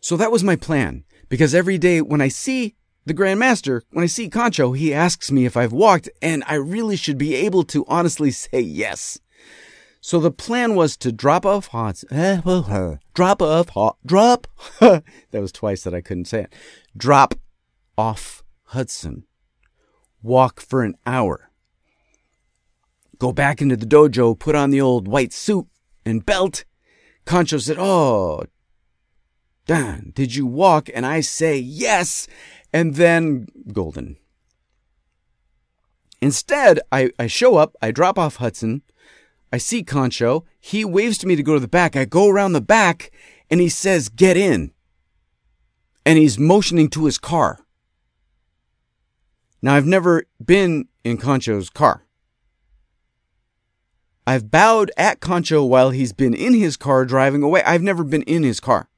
[0.00, 2.76] So that was my plan because every day when I see
[3.06, 6.54] the Grand Master, when I see Concho, he asks me if I've walked, and I
[6.54, 9.18] really should be able to honestly say yes.
[10.00, 12.40] So the plan was to drop off hot, eh,
[13.14, 14.46] drop off drop.
[14.80, 16.52] that was twice that I couldn't say it.
[16.96, 17.34] Drop
[17.98, 19.24] off Hudson.
[20.22, 21.50] Walk for an hour.
[23.18, 25.66] Go back into the dojo, put on the old white suit
[26.06, 26.64] and belt.
[27.26, 28.44] Concho said, Oh,
[29.66, 30.88] Dan, did you walk?
[30.94, 32.26] And I say, Yes.
[32.72, 34.16] And then golden.
[36.22, 38.82] Instead, I, I show up, I drop off Hudson,
[39.52, 40.44] I see Concho.
[40.60, 41.96] He waves to me to go to the back.
[41.96, 43.10] I go around the back
[43.50, 44.72] and he says, Get in.
[46.06, 47.58] And he's motioning to his car.
[49.62, 52.06] Now, I've never been in Concho's car.
[54.26, 57.62] I've bowed at Concho while he's been in his car driving away.
[57.64, 58.88] I've never been in his car.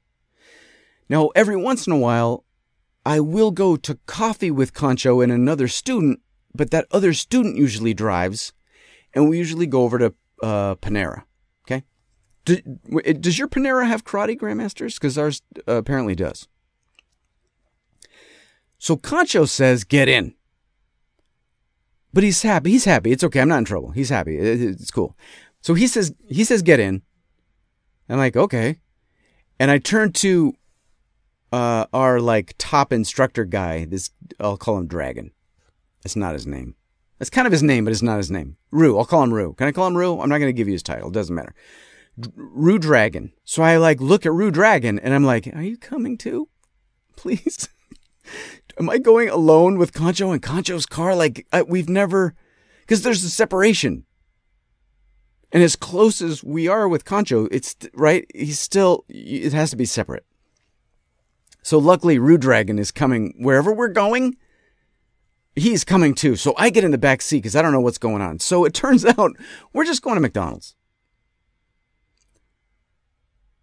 [1.09, 2.45] Now, every once in a while,
[3.05, 6.21] I will go to coffee with Concho and another student,
[6.55, 8.53] but that other student usually drives,
[9.13, 10.13] and we usually go over to
[10.43, 11.23] uh, Panera.
[11.65, 11.83] Okay.
[12.45, 12.57] Do,
[13.13, 14.95] does your Panera have karate grandmasters?
[14.95, 16.47] Because ours uh, apparently does.
[18.77, 20.35] So Concho says, "Get in."
[22.13, 22.71] But he's happy.
[22.71, 23.11] He's happy.
[23.11, 23.39] It's okay.
[23.39, 23.91] I'm not in trouble.
[23.91, 24.37] He's happy.
[24.37, 25.17] It's cool.
[25.61, 27.01] So he says, he says, "Get in."
[28.09, 28.79] I'm like, okay.
[29.59, 30.53] And I turn to
[31.53, 33.85] uh, our like top instructor guy.
[33.85, 35.31] This I'll call him Dragon.
[36.03, 36.75] That's not his name.
[37.23, 38.57] That's kind of his name, but it's not his name.
[38.69, 38.97] Rue.
[38.97, 39.53] I'll call him Rue.
[39.53, 40.19] Can I call him Rue?
[40.19, 41.07] I'm not going to give you his title.
[41.07, 41.55] It doesn't matter.
[42.35, 43.31] Rue Dragon.
[43.45, 46.49] So I like look at Rue Dragon and I'm like, are you coming too?
[47.15, 47.69] Please.
[48.77, 51.15] Am I going alone with Concho and Concho's car?
[51.15, 52.35] Like I, we've never,
[52.81, 54.03] because there's a separation.
[55.53, 58.25] And as close as we are with Concho, it's right.
[58.35, 60.25] He's still, it has to be separate.
[61.61, 64.35] So luckily, Rue Dragon is coming wherever we're going
[65.55, 66.35] he's coming too.
[66.35, 68.39] So I get in the back seat because I don't know what's going on.
[68.39, 69.31] So it turns out
[69.73, 70.75] we're just going to McDonald's.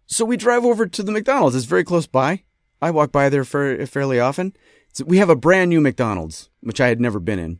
[0.05, 1.55] So we drive over to the McDonald's.
[1.55, 2.43] It's very close by.
[2.81, 4.53] I walk by there fairly often.
[4.91, 7.59] So we have a brand new McDonald's, which I had never been in.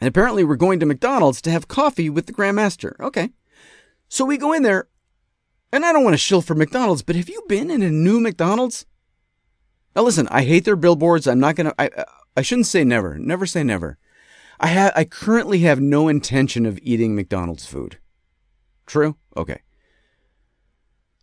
[0.00, 2.98] And apparently we're going to McDonald's to have coffee with the Grandmaster.
[2.98, 3.30] Okay.
[4.08, 4.88] So we go in there,
[5.72, 8.18] and I don't want to shill for McDonald's, but have you been in a new
[8.18, 8.86] McDonald's?
[9.94, 11.28] Now listen, I hate their billboards.
[11.28, 11.74] I'm not gonna.
[11.78, 12.04] I uh,
[12.36, 13.18] I shouldn't say never.
[13.18, 13.98] Never say never.
[14.58, 17.98] I have I currently have no intention of eating McDonald's food.
[18.86, 19.16] True?
[19.36, 19.62] Okay.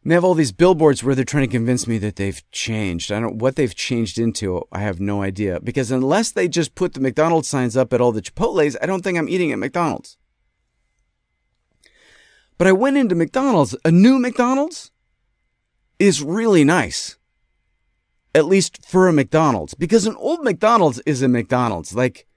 [0.03, 3.11] they have all these billboards where they're trying to convince me that they've changed.
[3.11, 4.63] I don't what they've changed into.
[4.71, 8.11] I have no idea because unless they just put the McDonald's signs up at all
[8.11, 10.17] the Chipotle's, I don't think I'm eating at McDonald's.
[12.57, 13.75] But I went into McDonald's.
[13.85, 14.91] A new McDonald's
[15.99, 17.17] is really nice
[18.35, 21.95] at least for a McDonald's, because an old McDonald's is a McDonald's.
[21.95, 22.27] Like,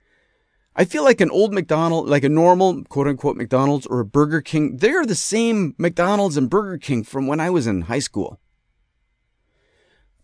[0.77, 4.41] I feel like an old McDonald, like a normal quote unquote McDonald's or a Burger
[4.41, 8.41] King, they're the same McDonald's and Burger King from when I was in high school.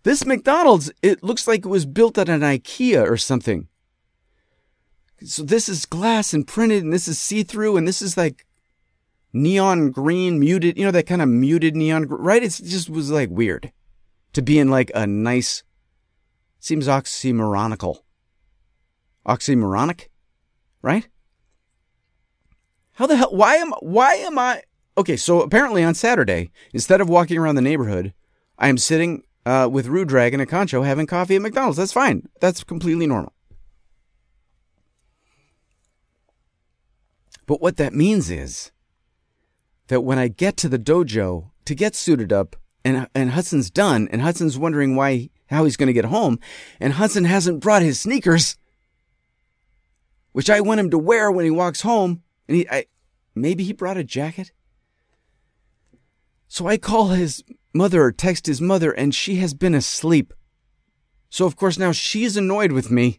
[0.02, 3.68] This McDonald's, it looks like it was built at an IKEA or something.
[5.24, 8.46] So this is glass and printed, and this is see through, and this is like
[9.32, 12.42] neon green, muted, you know, that kind of muted neon, right?
[12.42, 13.72] It just was like weird
[14.32, 15.62] to be in like a nice,
[16.58, 17.98] seems oxymoronical.
[19.26, 20.08] Oxymoronic,
[20.82, 21.08] right?
[22.92, 24.62] How the hell, why am, why am I,
[24.96, 28.14] okay, so apparently on Saturday, instead of walking around the neighborhood,
[28.58, 31.76] I am sitting uh, with Rue Dragon and Concho having coffee at McDonald's.
[31.76, 32.28] That's fine.
[32.40, 33.32] That's completely normal.
[37.46, 38.72] But what that means is
[39.86, 42.56] that when I get to the dojo to get suited up
[42.86, 46.38] and, and Hudson's done and Hudson's wondering why, how he's going to get home
[46.80, 48.56] and Hudson hasn't brought his sneakers,
[50.30, 52.22] which I want him to wear when he walks home.
[52.46, 52.84] And he, I,
[53.34, 54.52] maybe he brought a jacket.
[56.46, 57.42] So I call his
[57.74, 60.32] mother or text his mother and she has been asleep.
[61.28, 63.18] So of course now she's annoyed with me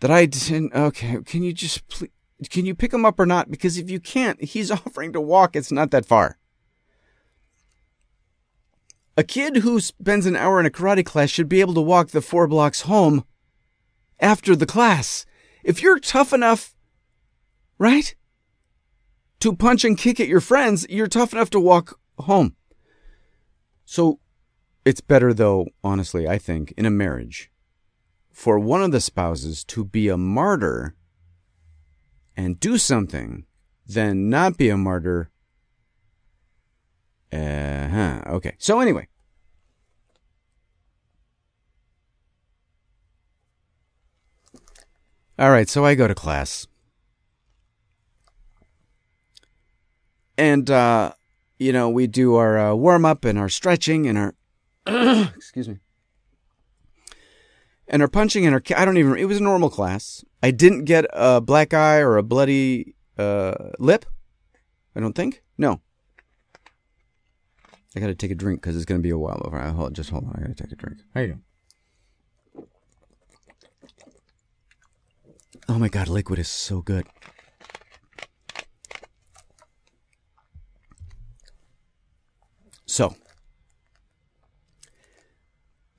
[0.00, 0.74] that I didn't.
[0.74, 2.10] Okay, can you just please,
[2.48, 3.50] can you pick him up or not?
[3.50, 5.54] Because if you can't, he's offering to walk.
[5.54, 6.38] It's not that far.
[9.16, 12.08] A kid who spends an hour in a karate class should be able to walk
[12.08, 13.24] the four blocks home
[14.20, 15.26] after the class.
[15.62, 16.74] If you're tough enough,
[17.78, 18.14] right,
[19.40, 22.56] to punch and kick at your friends, you're tough enough to walk home.
[23.84, 24.20] So
[24.84, 27.50] it's better, though, honestly, I think, in a marriage
[28.30, 30.94] for one of the spouses to be a martyr
[32.34, 33.44] and do something
[33.86, 35.30] than not be a martyr.
[37.32, 38.22] Uh huh.
[38.26, 38.54] Okay.
[38.58, 39.08] So, anyway.
[45.38, 45.68] All right.
[45.68, 46.66] So I go to class.
[50.36, 51.12] And, uh,
[51.58, 54.34] you know, we do our uh, warm up and our stretching and our.
[55.36, 55.78] excuse me
[57.92, 60.24] and our punching and our I don't even it was a normal class.
[60.42, 64.06] I didn't get a black eye or a bloody uh, lip.
[64.96, 65.42] I don't think.
[65.56, 65.80] No.
[67.94, 70.10] I gotta take a drink because it's gonna be a while before I hold just
[70.10, 70.34] hold on.
[70.36, 70.98] I gotta take a drink.
[71.14, 71.42] How you doing?
[75.68, 77.06] Oh my god, liquid is so good.
[82.86, 83.14] So,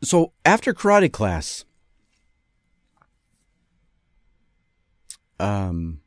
[0.03, 1.65] so after karate class,
[5.39, 6.02] um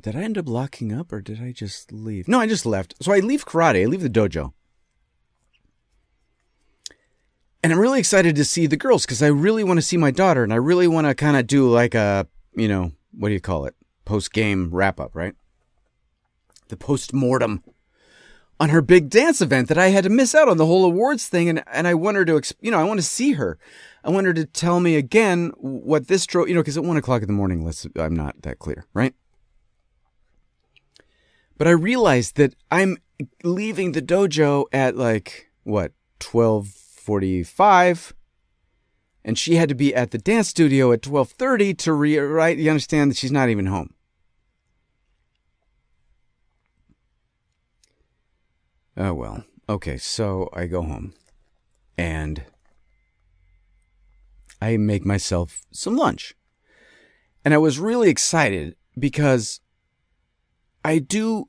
[0.00, 2.28] did I end up locking up or did I just leave?
[2.28, 2.94] No, I just left.
[3.00, 4.52] So I leave karate, I leave the dojo.
[7.62, 10.12] And I'm really excited to see the girls because I really want to see my
[10.12, 13.34] daughter and I really want to kind of do like a, you know, what do
[13.34, 13.74] you call it?
[14.04, 15.34] Post game wrap up, right?
[16.68, 17.64] The post mortem
[18.60, 21.26] on her big dance event that I had to miss out on the whole awards
[21.26, 21.48] thing.
[21.48, 23.58] And, and I want her to, you know, I want to see her.
[24.04, 26.96] I want her to tell me again what this drove, you know, because at one
[26.96, 29.14] o'clock in the morning, let's, I'm not that clear, right?
[31.58, 32.98] But I realized that I'm
[33.42, 35.92] leaving the dojo at like, what,
[36.22, 38.14] 1245?
[39.24, 42.56] And she had to be at the dance studio at 1230 to re, right?
[42.56, 43.94] You understand that she's not even home.
[48.96, 49.44] Oh, well.
[49.68, 51.12] Okay, so I go home
[51.98, 52.44] and
[54.62, 56.34] I make myself some lunch.
[57.44, 59.60] And I was really excited because
[60.84, 61.48] I do.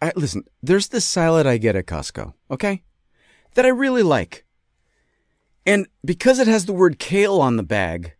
[0.00, 2.82] I, listen, there's this salad I get at Costco, okay?
[3.54, 4.44] That I really like.
[5.64, 8.12] And because it has the word kale on the bag,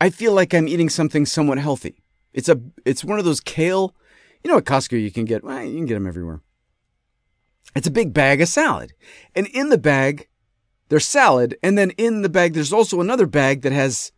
[0.00, 2.02] I feel like I'm eating something somewhat healthy.
[2.32, 3.94] It's a it's one of those kale,
[4.42, 6.40] you know at Costco you can get, well, you can get them everywhere.
[7.74, 8.92] It's a big bag of salad.
[9.34, 10.28] And in the bag
[10.88, 14.12] there's salad, and then in the bag there's also another bag that has,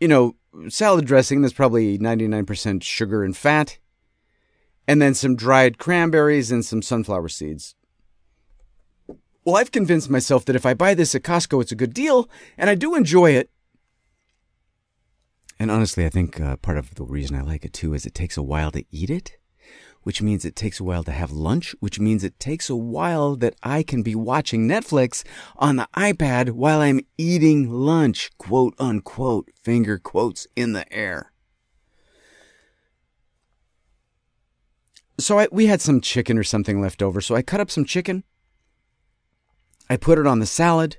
[0.00, 0.36] you know,
[0.68, 3.78] salad dressing that's probably 99% sugar and fat,
[4.86, 7.74] and then some dried cranberries and some sunflower seeds.
[9.44, 12.28] Well, I've convinced myself that if I buy this at Costco, it's a good deal,
[12.56, 13.50] and I do enjoy it.
[15.58, 18.14] And honestly, I think uh, part of the reason I like it too is it
[18.14, 19.36] takes a while to eat it
[20.04, 23.34] which means it takes a while to have lunch, which means it takes a while
[23.36, 25.24] that I can be watching Netflix
[25.56, 31.32] on the iPad while I'm eating lunch, quote unquote, finger quotes in the air.
[35.18, 37.84] So I, we had some chicken or something left over, so I cut up some
[37.84, 38.24] chicken.
[39.88, 40.98] I put it on the salad.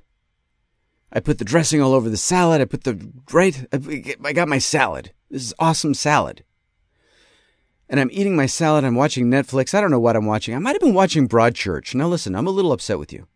[1.12, 2.62] I put the dressing all over the salad.
[2.62, 3.66] I put the right.
[3.72, 5.12] I got my salad.
[5.30, 6.44] This is awesome salad.
[7.88, 8.84] And I'm eating my salad.
[8.84, 9.74] I'm watching Netflix.
[9.74, 10.56] I don't know what I'm watching.
[10.56, 11.94] I might have been watching Broadchurch.
[11.94, 13.28] Now listen, I'm a little upset with you.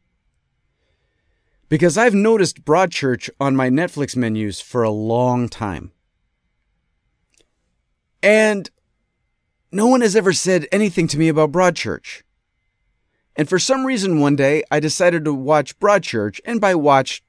[1.67, 5.91] Because I've noticed Broadchurch on my Netflix menus for a long time.
[8.23, 8.69] And
[9.71, 12.23] no one has ever said anything to me about Broadchurch.
[13.35, 17.23] And for some reason, one day, I decided to watch Broadchurch, and by watch,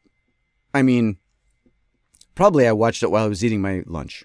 [0.74, 1.18] I mean,
[2.34, 4.24] probably I watched it while I was eating my lunch.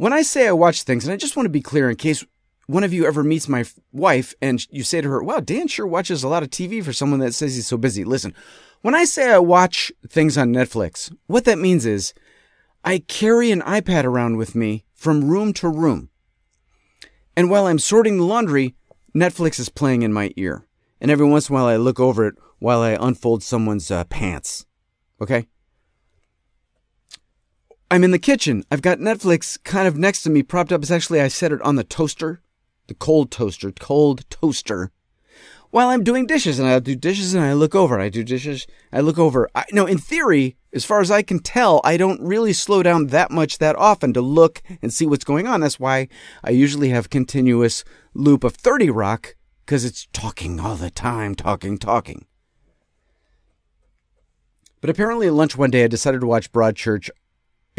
[0.00, 2.24] When I say I watch things, and I just want to be clear in case
[2.66, 5.86] one of you ever meets my wife and you say to her, Wow, Dan sure
[5.86, 8.02] watches a lot of TV for someone that says he's so busy.
[8.02, 8.32] Listen,
[8.80, 12.14] when I say I watch things on Netflix, what that means is
[12.82, 16.08] I carry an iPad around with me from room to room.
[17.36, 18.74] And while I'm sorting the laundry,
[19.14, 20.66] Netflix is playing in my ear.
[20.98, 24.04] And every once in a while I look over it while I unfold someone's uh,
[24.04, 24.64] pants.
[25.20, 25.46] Okay?
[27.90, 28.64] I'm in the kitchen.
[28.70, 30.82] I've got Netflix kind of next to me, propped up.
[30.82, 32.40] It's actually, I set it on the toaster,
[32.86, 34.92] the cold toaster, cold toaster,
[35.70, 36.60] while I'm doing dishes.
[36.60, 37.98] And I do dishes and I look over.
[37.98, 38.68] I do dishes.
[38.92, 39.48] I look over.
[39.56, 43.08] I, no, in theory, as far as I can tell, I don't really slow down
[43.08, 45.60] that much that often to look and see what's going on.
[45.60, 46.08] That's why
[46.44, 47.82] I usually have continuous
[48.14, 49.34] loop of 30 Rock
[49.66, 52.26] because it's talking all the time, talking, talking.
[54.80, 57.10] But apparently at lunch one day, I decided to watch Broadchurch.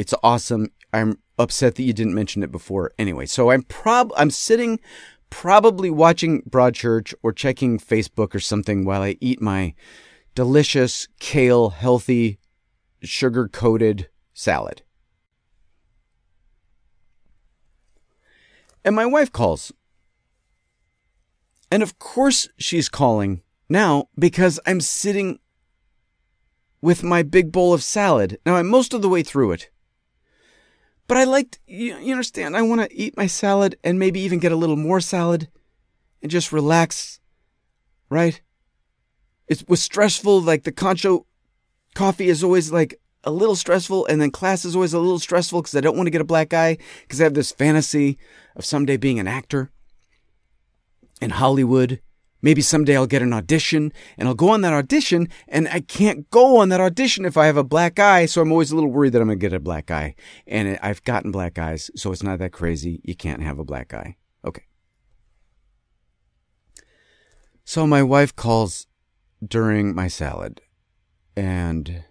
[0.01, 0.69] It's awesome.
[0.91, 2.91] I'm upset that you didn't mention it before.
[2.97, 4.79] Anyway, so I'm prob I'm sitting
[5.29, 9.75] probably watching Broadchurch or checking Facebook or something while I eat my
[10.33, 12.39] delicious kale healthy
[13.03, 14.81] sugar coated salad.
[18.83, 19.71] And my wife calls.
[21.69, 25.37] And of course she's calling now because I'm sitting
[26.81, 28.39] with my big bowl of salad.
[28.47, 29.70] Now I'm most of the way through it.
[31.11, 34.39] But I liked, you, you understand, I want to eat my salad and maybe even
[34.39, 35.49] get a little more salad
[36.21, 37.19] and just relax,
[38.09, 38.39] right?
[39.49, 41.25] It was stressful, like the concho
[41.95, 45.61] coffee is always like a little stressful, and then class is always a little stressful
[45.61, 48.17] because I don't want to get a black eye because I have this fantasy
[48.55, 49.69] of someday being an actor
[51.21, 51.99] in Hollywood.
[52.41, 56.29] Maybe someday I'll get an audition and I'll go on that audition and I can't
[56.29, 58.25] go on that audition if I have a black eye.
[58.25, 60.15] So I'm always a little worried that I'm going to get a black eye.
[60.47, 63.01] And I've gotten black eyes, so it's not that crazy.
[63.03, 64.17] You can't have a black eye.
[64.45, 64.63] Okay.
[67.63, 68.87] So my wife calls
[69.45, 70.61] during my salad
[71.35, 72.03] and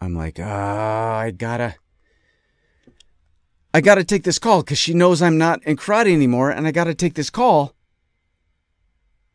[0.00, 1.76] I'm like, ah, I gotta,
[3.72, 6.72] I gotta take this call because she knows I'm not in karate anymore, and I
[6.72, 7.73] gotta take this call.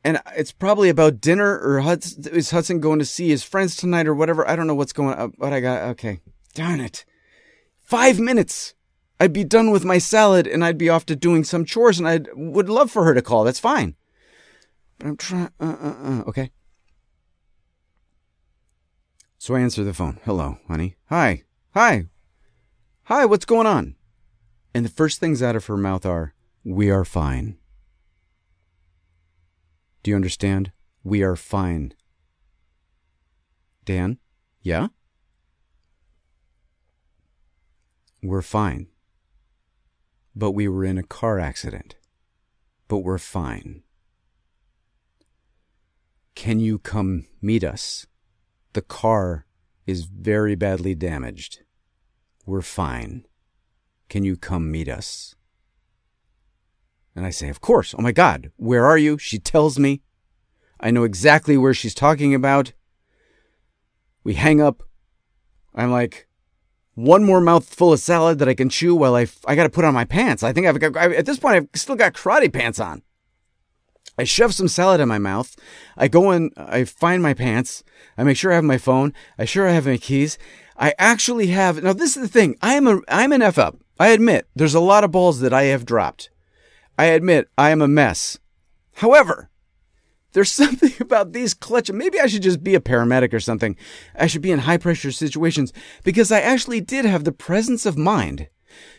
[0.04, 4.08] And it's probably about dinner or Hudson, is Hudson going to see his friends tonight
[4.08, 4.48] or whatever?
[4.48, 5.34] I don't know what's going on.
[5.38, 6.22] But I got okay.
[6.54, 7.06] Darn it!
[7.80, 8.74] Five minutes.
[9.20, 12.08] I'd be done with my salad and I'd be off to doing some chores, and
[12.08, 13.44] I would love for her to call.
[13.44, 13.96] That's fine.
[14.98, 15.52] But I'm trying.
[15.60, 16.24] Uh, uh, uh.
[16.28, 16.52] Okay.
[19.38, 20.20] So I answer the phone.
[20.24, 20.96] Hello, honey.
[21.10, 21.44] Hi.
[21.74, 22.06] Hi.
[23.04, 23.96] Hi, what's going on?
[24.74, 26.34] And the first things out of her mouth are,
[26.64, 27.59] We are fine.
[30.04, 30.72] Do you understand?
[31.04, 31.94] We are fine.
[33.86, 34.18] Dan?
[34.62, 34.88] Yeah?
[38.22, 38.88] We're fine.
[40.36, 41.96] But we were in a car accident.
[42.88, 43.84] But we're fine.
[46.36, 48.08] Can you come meet us?
[48.74, 49.46] The car
[49.86, 51.60] is very badly damaged.
[52.46, 53.26] We're fine.
[54.08, 55.36] Can you come meet us?
[57.16, 57.96] And I say, Of course.
[57.98, 59.18] Oh my God, where are you?
[59.18, 60.02] She tells me.
[60.80, 62.74] I know exactly where she's talking about.
[64.24, 64.84] We hang up.
[65.76, 66.28] I'm like,
[66.96, 69.86] one more mouthful of salad that I can chew while I, I got to put
[69.86, 70.44] on my pants.
[70.44, 73.02] I think I've got, I, at this point, I've still got karate pants on.
[74.18, 75.56] I shove some salad in my mouth.
[75.96, 77.84] I go in, I find my pants.
[78.18, 79.14] I make sure I have my phone.
[79.38, 80.38] I sure I have my keys.
[80.76, 82.58] I actually have, now this is the thing.
[82.62, 83.78] I am a, I'm an F up.
[83.98, 86.30] I admit there's a lot of balls that I have dropped.
[87.00, 88.40] I admit I am a mess.
[88.96, 89.50] However,
[90.34, 91.90] there's something about these clutch.
[91.90, 93.78] Maybe I should just be a paramedic or something.
[94.16, 95.72] I should be in high pressure situations
[96.04, 98.50] because I actually did have the presence of mind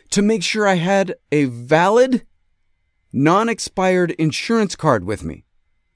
[0.09, 2.25] to make sure I had a valid
[3.13, 5.45] non expired insurance card with me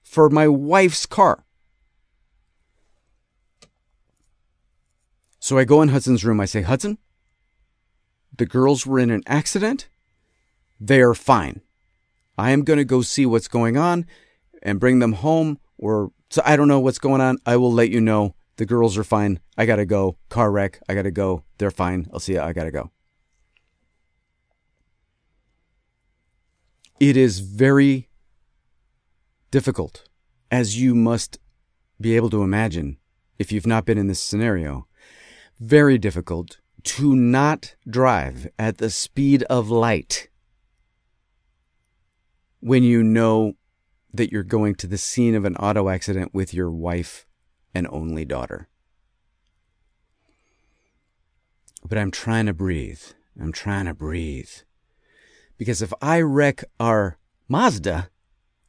[0.04, 1.44] for my wife's car.
[5.40, 6.40] So I go in Hudson's room.
[6.40, 7.00] I say, Hudson,
[8.38, 9.88] the girls were in an accident.
[10.80, 11.62] They are fine.
[12.38, 14.06] I am going to go see what's going on
[14.62, 17.38] and bring them home, or so I don't know what's going on.
[17.46, 19.40] I will let you know The girls are fine.
[19.58, 20.18] I gotta go.
[20.30, 20.80] Car wreck.
[20.88, 21.44] I gotta go.
[21.58, 22.08] They're fine.
[22.14, 22.42] I'll see you.
[22.42, 22.92] I gotta go.
[27.00, 28.08] It is very
[29.52, 30.08] difficult,
[30.50, 31.40] as you must
[32.00, 32.98] be able to imagine
[33.38, 34.88] if you've not been in this scenario.
[35.60, 40.30] Very difficult to not drive at the speed of light
[42.66, 43.54] when you know
[44.12, 47.28] that you're going to the scene of an auto accident with your wife
[47.76, 48.68] and only daughter.
[51.88, 53.04] But I'm trying to breathe.
[53.40, 54.50] I'm trying to breathe.
[55.60, 58.10] Because if I wreck our Mazda,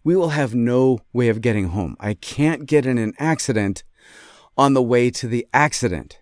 [0.05, 1.97] we will have no way of getting home.
[1.99, 3.82] I can't get in an accident
[4.59, 6.18] on the way to the accident.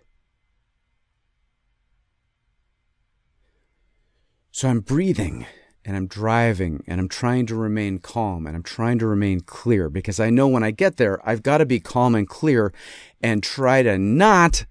[4.53, 5.45] So I'm breathing
[5.85, 9.87] and I'm driving and I'm trying to remain calm and I'm trying to remain clear
[9.87, 12.73] because I know when I get there, I've got to be calm and clear
[13.21, 14.65] and try to not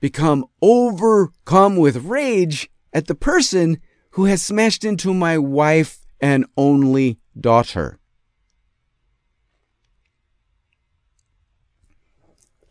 [0.00, 3.78] become overcome with rage at the person
[4.12, 7.98] who has smashed into my wife and only daughter.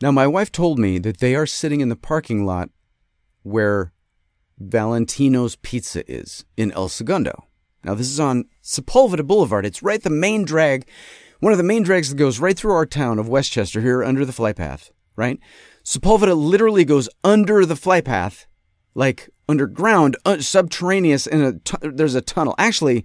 [0.01, 2.70] Now, my wife told me that they are sitting in the parking lot
[3.43, 3.93] where
[4.57, 7.45] Valentino's Pizza is in El Segundo.
[7.84, 9.66] Now, this is on Sepulveda Boulevard.
[9.66, 10.88] It's right the main drag,
[11.40, 14.26] one of the main drags that goes right through our town of Westchester here under
[14.26, 15.40] the flight path, right?
[15.84, 18.46] Sepulveda literally goes under the flight path,
[18.94, 22.54] like underground, uh, subterraneous, and there's a tunnel.
[22.58, 23.04] Actually,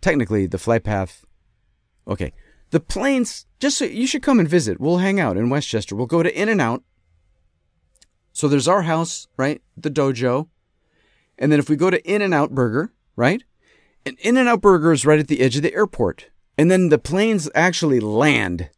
[0.00, 1.24] technically, the flight path.
[2.08, 2.32] Okay,
[2.70, 3.46] the planes.
[3.58, 4.80] Just so you should come and visit.
[4.80, 5.94] We'll hang out in Westchester.
[5.94, 6.82] We'll go to In and Out.
[8.32, 9.62] So there's our house, right?
[9.76, 10.48] The dojo.
[11.38, 13.42] And then if we go to In and Out Burger, right?
[14.06, 16.30] And In and Out Burger is right at the edge of the airport.
[16.56, 18.70] And then the planes actually land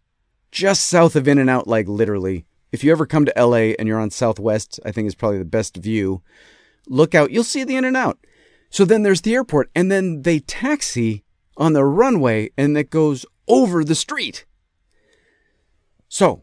[0.50, 2.46] just south of In and Out, like literally.
[2.72, 5.44] If you ever come to LA and you're on Southwest, I think is probably the
[5.44, 6.22] best view.
[6.86, 8.18] Look out, you'll see the In and Out.
[8.70, 11.24] So then there's the airport, and then they taxi
[11.56, 14.44] on the runway, and it goes over the street.
[16.08, 16.42] So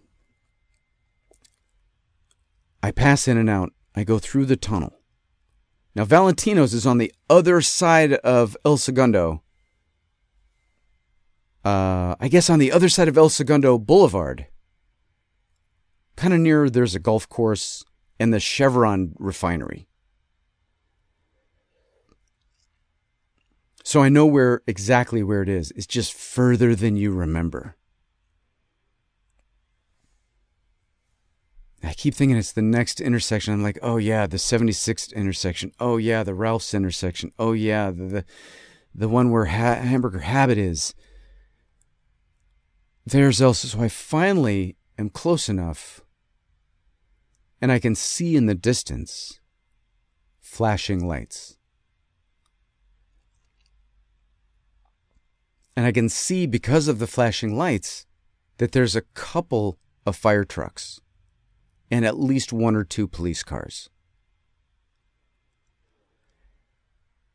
[2.81, 3.73] I pass in and out.
[3.95, 4.94] I go through the tunnel.
[5.95, 9.41] Now, Valentino's is on the other side of El Segundo.
[11.63, 14.47] Uh, I guess on the other side of El Segundo Boulevard.
[16.17, 17.83] Kind of near, there's a golf course
[18.19, 19.87] and the Chevron refinery.
[23.83, 25.71] So I know where exactly where it is.
[25.75, 27.77] It's just further than you remember.
[31.85, 33.53] I keep thinking it's the next intersection.
[33.53, 35.71] I'm like, oh yeah, the 76th intersection.
[35.79, 37.31] Oh yeah, the Ralph's intersection.
[37.37, 38.25] Oh yeah, the the,
[38.95, 40.95] the one where ha- Hamburger Habit is.
[43.05, 46.01] There's also so I finally am close enough,
[47.61, 49.39] and I can see in the distance
[50.41, 51.57] flashing lights.
[55.75, 58.07] And I can see because of the flashing lights
[58.57, 61.01] that there's a couple of fire trucks
[61.91, 63.89] and at least one or two police cars.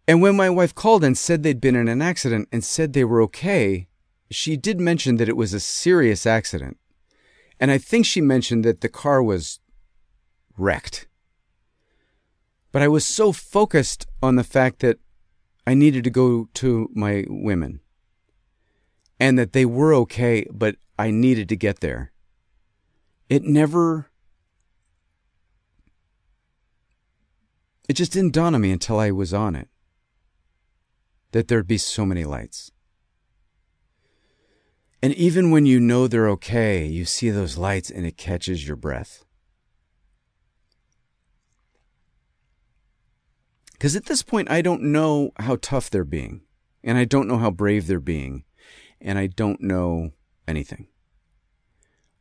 [0.09, 3.05] And when my wife called and said they'd been in an accident and said they
[3.05, 3.87] were okay,
[4.31, 6.79] she did mention that it was a serious accident.
[7.61, 9.61] And I think she mentioned that the car was
[10.57, 11.07] wrecked.
[12.73, 14.99] But I was so focused on the fact that
[15.67, 17.81] I needed to go to my women
[19.21, 22.13] and that they were okay, but I needed to get there.
[23.29, 24.10] It never
[27.91, 29.69] It just didn't dawn on me until I was on it
[31.33, 32.71] that there'd be so many lights.
[35.03, 38.77] And even when you know they're okay, you see those lights and it catches your
[38.77, 39.25] breath.
[43.73, 46.43] Because at this point, I don't know how tough they're being,
[46.85, 48.45] and I don't know how brave they're being,
[49.01, 50.13] and I don't know
[50.47, 50.87] anything.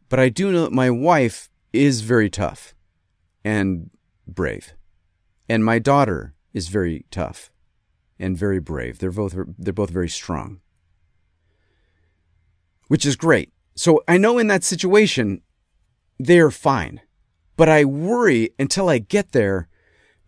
[0.10, 2.74] But I do know that my wife is very tough
[3.46, 3.92] and
[4.26, 4.74] brave.
[5.50, 7.52] And my daughter is very tough
[8.20, 9.00] and very brave.
[9.00, 10.62] They're both they're both very strong.
[12.88, 13.52] Which is great.
[13.76, 15.42] So I know in that situation
[16.20, 17.02] they're fine.
[17.58, 19.68] But I worry until I get there,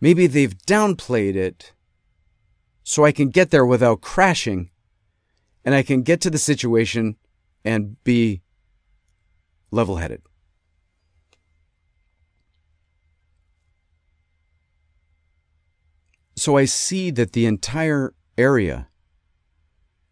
[0.00, 1.72] maybe they've downplayed it
[2.82, 4.70] so I can get there without crashing
[5.64, 7.16] and I can get to the situation
[7.64, 8.42] and be
[9.70, 10.22] level headed.
[16.42, 18.88] So I see that the entire area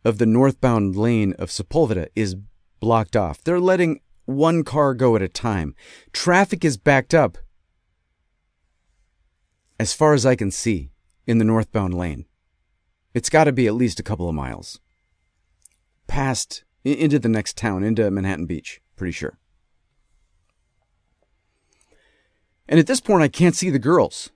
[0.05, 2.37] of the northbound lane of Sepulveda is
[2.79, 3.43] blocked off.
[3.43, 5.75] They're letting one car go at a time.
[6.13, 7.37] Traffic is backed up
[9.81, 10.93] as far as I can see
[11.27, 12.27] in the northbound lane.
[13.13, 14.79] It's got to be at least a couple of miles
[16.07, 19.37] past into the next town, into Manhattan Beach, pretty sure.
[22.69, 24.31] And at this point, I can't see the girls.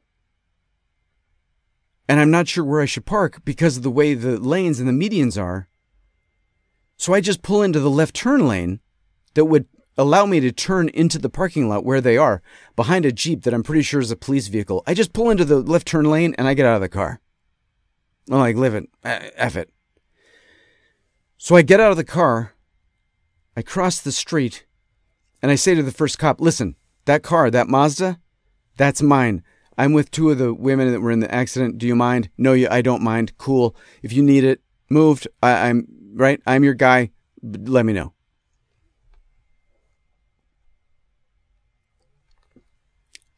[2.08, 4.88] And I'm not sure where I should park because of the way the lanes and
[4.88, 5.68] the medians are.
[6.96, 8.80] So I just pull into the left turn lane
[9.34, 12.42] that would allow me to turn into the parking lot where they are
[12.76, 14.82] behind a Jeep that I'm pretty sure is a police vehicle.
[14.86, 17.20] I just pull into the left turn lane and I get out of the car.
[18.30, 18.88] I'm like, live it.
[19.04, 19.70] Uh, F it.
[21.36, 22.54] So I get out of the car.
[23.56, 24.64] I cross the street
[25.42, 28.18] and I say to the first cop, listen, that car, that Mazda,
[28.76, 29.42] that's mine.
[29.76, 31.78] I'm with two of the women that were in the accident.
[31.78, 32.30] Do you mind?
[32.38, 33.36] No, you, I don't mind.
[33.38, 33.76] Cool.
[34.02, 36.40] If you need it moved, I, I'm right.
[36.46, 37.10] I'm your guy.
[37.42, 38.12] Let me know.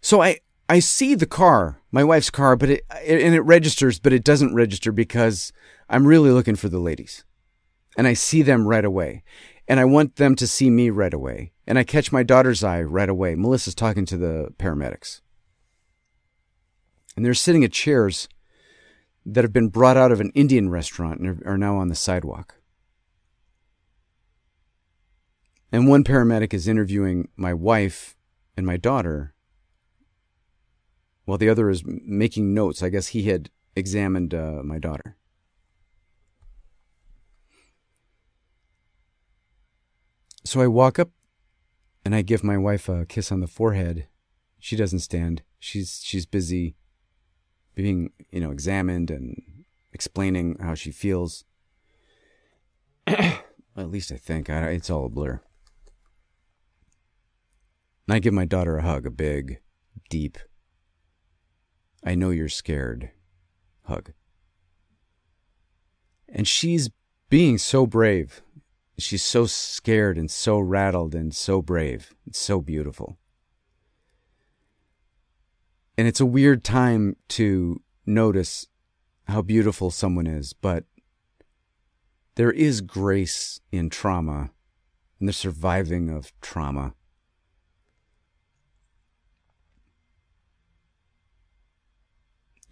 [0.00, 4.12] So I I see the car, my wife's car, but it and it registers, but
[4.12, 5.52] it doesn't register because
[5.88, 7.24] I'm really looking for the ladies.
[7.96, 9.22] And I see them right away.
[9.68, 11.52] And I want them to see me right away.
[11.66, 13.34] And I catch my daughter's eye right away.
[13.34, 15.22] Melissa's talking to the paramedics.
[17.16, 18.28] And they're sitting at chairs
[19.24, 22.56] that have been brought out of an Indian restaurant and are now on the sidewalk.
[25.72, 28.16] And one paramedic is interviewing my wife
[28.56, 29.34] and my daughter
[31.24, 32.82] while the other is making notes.
[32.82, 35.16] I guess he had examined uh, my daughter.
[40.44, 41.10] So I walk up
[42.04, 44.06] and I give my wife a kiss on the forehead.
[44.60, 45.42] She doesn't stand.
[45.58, 46.76] She's she's busy
[47.76, 49.40] being, you know, examined and
[49.92, 51.44] explaining how she feels.
[53.06, 53.44] at
[53.76, 54.50] least I think.
[54.50, 55.40] I, it's all a blur.
[58.08, 59.60] And I give my daughter a hug, a big,
[60.10, 60.38] deep,
[62.06, 63.10] I know you're scared.
[63.82, 64.12] Hug.
[66.28, 66.88] And she's
[67.28, 68.42] being so brave.
[68.96, 72.14] She's so scared and so rattled and so brave.
[72.24, 73.18] It's so beautiful.
[75.98, 78.66] And it's a weird time to notice
[79.24, 80.84] how beautiful someone is, but
[82.34, 84.50] there is grace in trauma
[85.18, 86.94] and the surviving of trauma.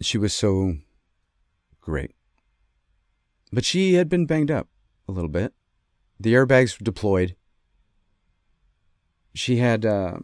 [0.01, 0.75] she was so
[1.81, 2.11] great.
[3.51, 4.67] But she had been banged up
[5.07, 5.53] a little bit.
[6.19, 7.35] The airbags were deployed.
[9.33, 10.19] She had, uh,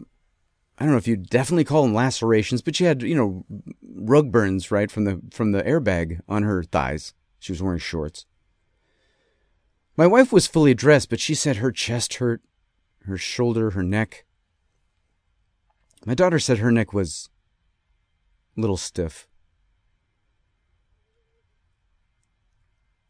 [0.81, 3.45] I don't know if you'd definitely call them lacerations, but she had, you know,
[3.93, 7.13] rug burns right from the from the airbag on her thighs.
[7.37, 8.25] She was wearing shorts.
[9.95, 12.41] My wife was fully dressed, but she said her chest hurt,
[13.05, 14.25] her shoulder, her neck.
[16.03, 17.29] My daughter said her neck was
[18.57, 19.27] a little stiff.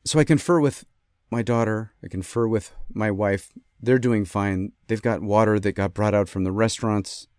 [0.04, 0.84] so I confer with
[1.30, 3.54] my daughter, I confer with my wife.
[3.82, 4.74] They're doing fine.
[4.88, 7.30] They've got water that got brought out from the restaurants.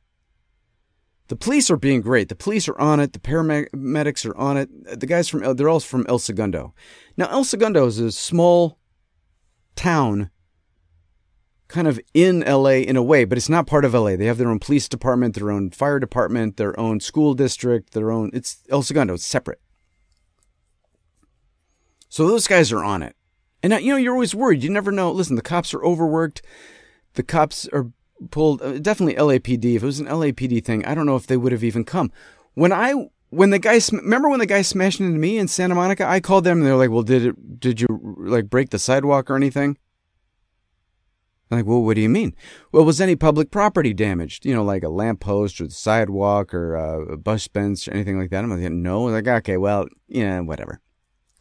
[1.28, 2.28] The police are being great.
[2.28, 3.12] The police are on it.
[3.12, 5.00] The paramedics are on it.
[5.00, 6.74] The guys from they're all from El Segundo.
[7.16, 8.78] Now El Segundo is a small
[9.76, 10.30] town
[11.68, 14.16] kind of in LA in a way, but it's not part of LA.
[14.16, 18.10] They have their own police department, their own fire department, their own school district, their
[18.10, 19.60] own it's El Segundo, it's separate.
[22.08, 23.16] So those guys are on it.
[23.62, 24.62] And, uh, you know, you're always worried.
[24.62, 25.10] You never know.
[25.10, 26.42] Listen, the cops are overworked.
[27.14, 27.90] The cops are
[28.30, 28.62] pulled.
[28.62, 29.76] Uh, definitely LAPD.
[29.76, 32.10] If it was an LAPD thing, I don't know if they would have even come.
[32.54, 32.94] When I,
[33.30, 36.06] when the guy, remember when the guy smashed into me in Santa Monica?
[36.06, 39.30] I called them and they're like, well, did it, did you like break the sidewalk
[39.30, 39.78] or anything?
[41.50, 42.34] I'm like, well, what do you mean?
[42.72, 44.46] Well, was any public property damaged?
[44.46, 48.18] You know, like a lamppost or the sidewalk or uh, a bus bench or anything
[48.18, 48.42] like that?
[48.42, 49.06] I'm like, no.
[49.06, 50.80] I'm like, okay, well, yeah, whatever.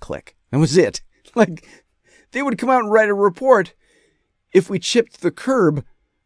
[0.02, 0.36] Click.
[0.52, 1.02] That was it.
[1.34, 1.66] Like,
[2.32, 3.74] they would come out and write a report
[4.54, 5.86] if we chipped the curb,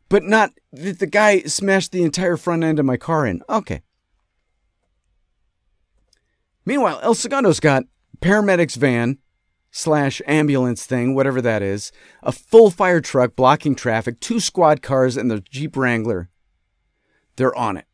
[0.10, 3.42] but not that the guy smashed the entire front end of my car in.
[3.50, 3.82] Okay.
[6.66, 7.84] Meanwhile, El Segundo's got
[8.22, 9.20] paramedics van
[9.72, 11.92] slash ambulance thing, whatever that is,
[12.24, 16.30] a full fire truck blocking traffic, two squad cars, and the Jeep Wrangler.
[17.36, 17.86] They're on it.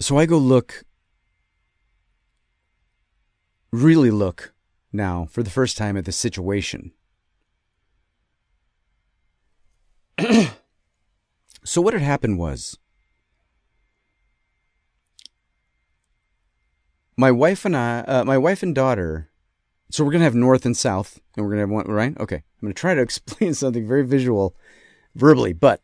[0.00, 0.82] So I go look,
[3.70, 4.52] really look
[4.92, 6.92] now for the first time at the situation.
[11.64, 12.78] so what had happened was
[17.16, 19.30] my wife and I, uh, my wife and daughter,
[19.90, 22.18] so we're going to have north and south, and we're going to have one, right?
[22.18, 22.36] Okay.
[22.36, 24.56] I'm going to try to explain something very visual
[25.14, 25.82] verbally, but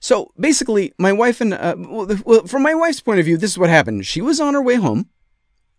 [0.00, 3.58] so basically, my wife and, uh, well, from my wife's point of view, this is
[3.58, 4.06] what happened.
[4.06, 5.10] She was on her way home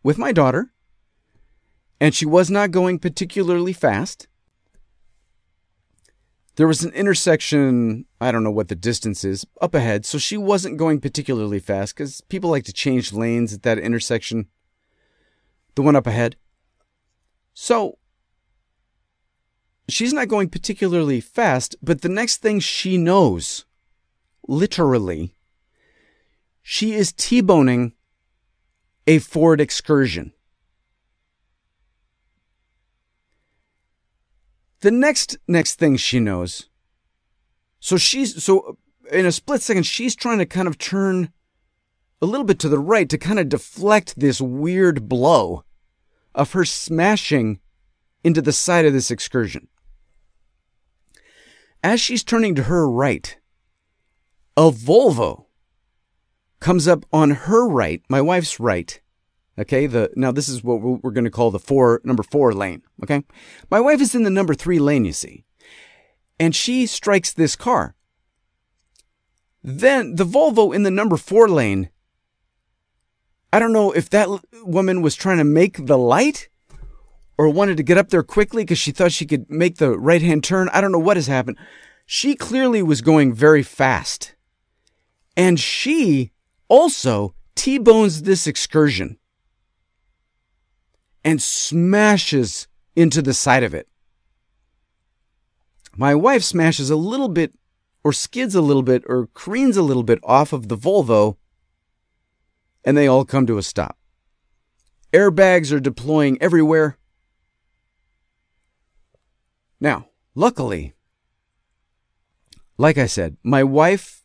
[0.04, 0.72] with my daughter,
[2.02, 4.28] and she was not going particularly fast.
[6.56, 10.36] There was an intersection, I don't know what the distance is, up ahead, so she
[10.36, 14.47] wasn't going particularly fast because people like to change lanes at that intersection.
[15.76, 16.38] The one up ahead.
[17.54, 17.99] So
[19.88, 23.66] she's not going particularly fast, but the next thing she knows,
[24.47, 25.36] literally,
[26.64, 27.93] she is T boning
[29.06, 30.34] a Ford excursion.
[34.82, 36.70] The next next thing she knows.
[37.80, 38.78] So she's so
[39.12, 41.32] in a split second she's trying to kind of turn
[42.22, 45.64] a little bit to the right to kind of deflect this weird blow
[46.36, 47.60] of her smashing
[48.24, 49.68] into the side of this excursion.
[51.84, 53.38] As she's turning to her right,
[54.56, 55.46] a Volvo
[56.60, 59.01] comes up on her right, my wife's right,
[59.62, 62.82] Okay, the now this is what we're going to call the four number four lane.
[63.03, 63.24] Okay,
[63.70, 65.45] my wife is in the number three lane, you see,
[66.39, 67.95] and she strikes this car.
[69.64, 71.91] Then the Volvo in the number four lane.
[73.53, 74.30] I don't know if that
[74.64, 76.49] woman was trying to make the light
[77.38, 80.22] or wanted to get up there quickly because she thought she could make the right
[80.22, 80.70] hand turn.
[80.70, 81.57] I don't know what has happened.
[82.05, 84.36] She clearly was going very fast.
[85.36, 86.32] And she
[86.70, 89.18] also T bones this excursion
[91.24, 93.88] and smashes into the side of it.
[95.95, 97.53] My wife smashes a little bit,
[98.03, 101.38] or skids a little bit, or careens a little bit off of the Volvo,
[102.84, 103.97] and they all come to a stop.
[105.13, 106.97] Airbags are deploying everywhere.
[109.80, 110.93] Now, luckily,
[112.78, 114.24] like I said, my wife,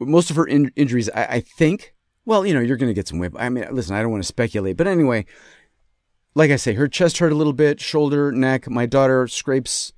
[0.00, 1.91] most of her in- injuries, I, I think,
[2.24, 3.34] well, you know, you're going to get some whip.
[3.38, 5.26] I mean, listen, I don't want to speculate, but anyway,
[6.34, 8.68] like I say, her chest hurt a little bit, shoulder, neck.
[8.68, 9.92] My daughter scrapes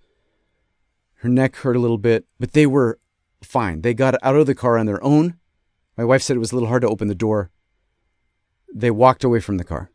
[1.25, 2.99] her neck hurt a little bit, but they were
[3.43, 3.81] fine.
[3.81, 5.39] They got out of the car on their own.
[5.97, 7.51] My wife said it was a little hard to open the door.
[8.75, 9.91] They walked away from the car.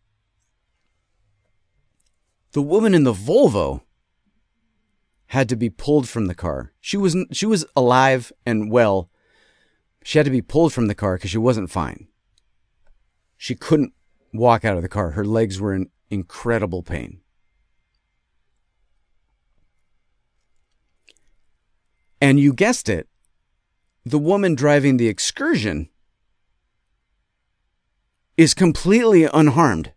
[2.53, 3.81] The woman in the Volvo
[5.27, 6.73] had to be pulled from the car.
[6.79, 9.11] She was she was alive and well.
[10.03, 12.07] She had to be pulled from the car because she wasn't fine.
[13.41, 13.93] She couldn't
[14.33, 15.11] walk out of the car.
[15.11, 17.21] Her legs were in incredible pain.
[22.19, 23.07] And you guessed it,
[24.05, 25.87] the woman driving the excursion
[28.35, 29.93] is completely unharmed.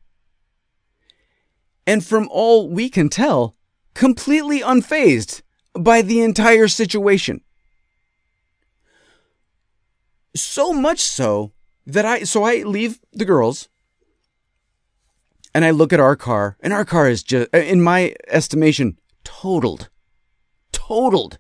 [1.84, 3.57] And from all we can tell,
[3.93, 5.43] completely unfazed
[5.74, 7.40] by the entire situation.
[10.36, 11.53] So much so
[11.87, 13.68] that I so I leave the girls
[15.55, 19.91] and I look at our car, and our car is just, in my estimation, totaled.
[20.72, 21.39] Totaled.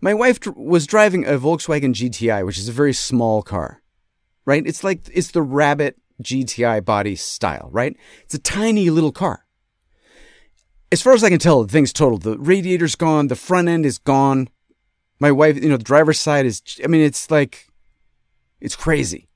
[0.00, 3.82] My wife was driving a Volkswagen GTI, which is a very small car,
[4.44, 4.62] right?
[4.66, 7.96] It's like, it's the rabbit GTI body style, right?
[8.24, 9.46] It's a tiny little car.
[10.92, 12.22] As far as I can tell, the thing's totaled.
[12.22, 13.28] The radiator's gone.
[13.28, 14.48] The front end is gone.
[15.18, 17.66] My wife, you know, the driver's side is, I mean, it's like,
[18.60, 19.28] it's crazy.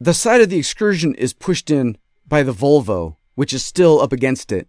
[0.00, 4.12] The side of the excursion is pushed in by the Volvo, which is still up
[4.12, 4.68] against it.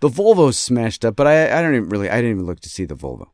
[0.00, 2.68] The Volvo's smashed up, but I, I don't even really, I didn't even look to
[2.68, 3.28] see the Volvo.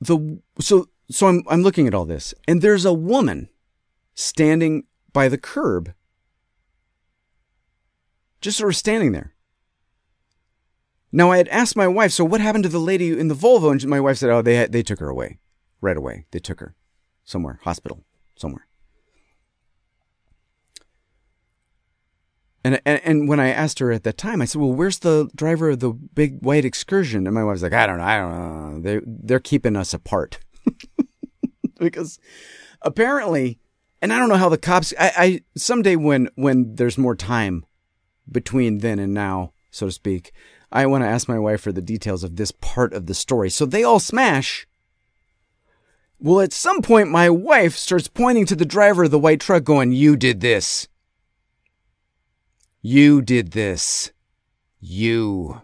[0.00, 3.48] The, so, so I'm, I'm looking at all this, and there's a woman
[4.14, 5.94] standing by the curb,
[8.40, 9.33] just sort of standing there.
[11.14, 13.70] Now I had asked my wife, so what happened to the lady in the Volvo?
[13.70, 15.38] And my wife said, oh, they they took her away
[15.80, 16.26] right away.
[16.32, 16.74] They took her
[17.22, 18.04] somewhere, hospital,
[18.34, 18.66] somewhere.
[22.64, 25.30] And, and and when I asked her at that time, I said, "Well, where's the
[25.36, 28.04] driver of the big white excursion?" And my wife's like, "I don't know.
[28.04, 28.80] I don't know.
[28.80, 30.40] They they're keeping us apart
[31.78, 32.18] because
[32.82, 33.60] apparently,
[34.02, 34.94] and I don't know how the cops.
[34.98, 37.66] I, I someday when when there's more time
[38.28, 40.32] between then and now, so to speak,
[40.74, 43.48] I want to ask my wife for the details of this part of the story.
[43.48, 44.66] So they all smash.
[46.18, 49.62] Well, at some point, my wife starts pointing to the driver of the white truck,
[49.62, 50.88] going, You did this.
[52.82, 54.10] You did this.
[54.80, 55.62] You.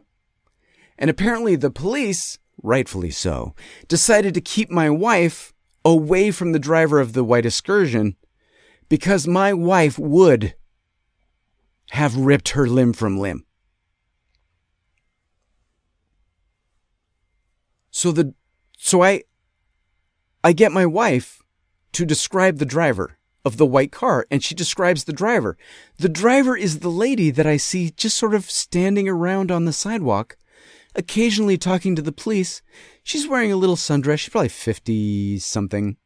[0.97, 3.55] And apparently, the police, rightfully so,
[3.89, 5.53] decided to keep my wife
[5.85, 8.15] away from the driver of the white excursion
[8.89, 10.55] because my wife would
[11.91, 13.45] have ripped her limb from limb.
[17.91, 18.35] So the
[18.79, 19.25] so I
[20.43, 21.43] I get my wife
[21.93, 25.57] to describe the driver of the white car and she describes the driver.
[25.99, 29.73] The driver is the lady that I see just sort of standing around on the
[29.73, 30.37] sidewalk,
[30.95, 32.63] occasionally talking to the police.
[33.03, 34.19] She's wearing a little sundress.
[34.19, 35.97] She's probably 50 something.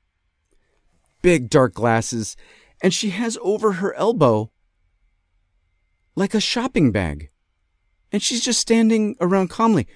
[1.22, 2.36] Big dark glasses.
[2.82, 4.50] And she has over her elbow
[6.16, 7.30] like a shopping bag.
[8.12, 9.88] And she's just standing around calmly.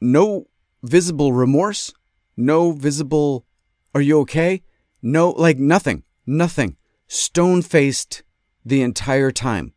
[0.00, 0.48] No
[0.82, 1.92] visible remorse,
[2.36, 3.46] no visible,
[3.94, 4.62] are you okay?
[5.02, 6.76] No, like nothing, nothing.
[7.08, 8.22] Stone faced
[8.64, 9.72] the entire time.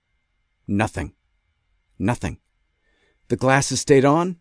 [0.68, 1.14] Nothing.
[1.98, 2.40] Nothing.
[3.30, 4.38] The glasses stayed on.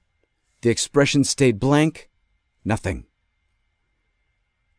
[0.63, 2.11] The expression stayed blank.
[2.65, 3.07] Nothing.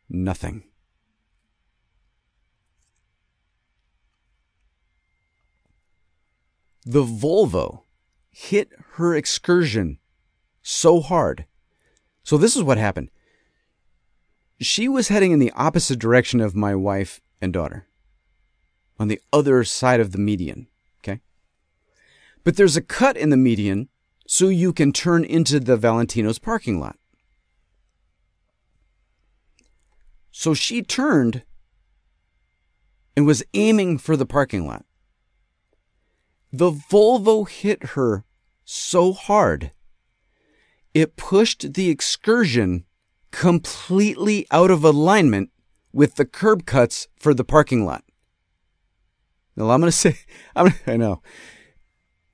[0.09, 0.63] Nothing.
[6.85, 7.83] The Volvo
[8.29, 9.99] hit her excursion
[10.61, 11.45] so hard.
[12.23, 13.09] So this is what happened.
[14.59, 17.87] She was heading in the opposite direction of my wife and daughter,
[18.99, 20.67] on the other side of the median.
[20.99, 21.19] Okay.
[22.43, 23.89] But there's a cut in the median
[24.27, 26.97] so you can turn into the Valentino's parking lot.
[30.31, 31.43] So she turned
[33.17, 34.85] and was aiming for the parking lot.
[36.53, 38.25] The Volvo hit her
[38.63, 39.71] so hard,
[40.93, 42.85] it pushed the excursion
[43.31, 45.49] completely out of alignment
[45.93, 48.03] with the curb cuts for the parking lot.
[49.55, 50.17] Now, I'm going to say,
[50.55, 51.21] I'm, I know.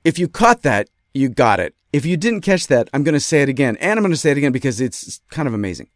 [0.04, 1.76] If you caught that, you got it.
[1.94, 3.78] If you didn't catch that, I'm going to say it again.
[3.78, 5.90] And I'm going to say it again because it's kind of amazing.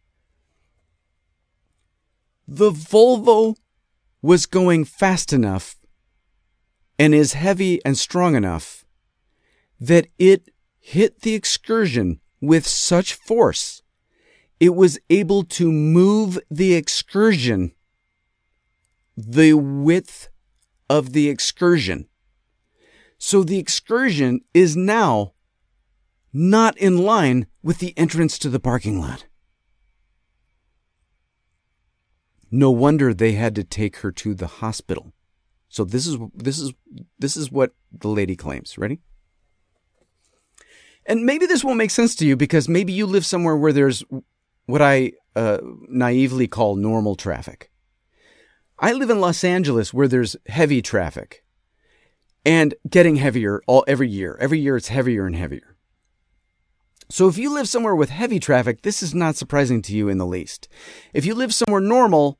[2.48, 3.56] The Volvo
[4.20, 5.76] was going fast enough
[6.98, 8.84] and is heavy and strong enough
[9.80, 13.80] that it hit the excursion with such force
[14.60, 17.72] it was able to move the excursion
[19.16, 20.28] the width
[20.88, 22.08] of the excursion.
[23.18, 25.32] So the excursion is now
[26.32, 29.26] not in line with the entrance to the parking lot.
[32.50, 35.12] No wonder they had to take her to the hospital.
[35.68, 36.72] So this is this is
[37.18, 38.76] this is what the lady claims.
[38.76, 39.00] Ready?
[41.06, 44.04] And maybe this won't make sense to you because maybe you live somewhere where there's
[44.66, 47.70] what I uh, naively call normal traffic.
[48.78, 51.44] I live in Los Angeles where there's heavy traffic
[52.44, 54.36] and getting heavier all every year.
[54.40, 55.76] Every year it's heavier and heavier.
[57.08, 60.18] So if you live somewhere with heavy traffic, this is not surprising to you in
[60.18, 60.68] the least.
[61.12, 62.38] If you live somewhere normal,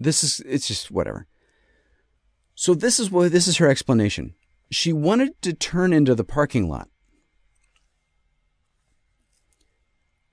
[0.00, 1.26] this is, it's just whatever.
[2.54, 4.34] So this is what, this is her explanation.
[4.70, 6.88] She wanted to turn into the parking lot.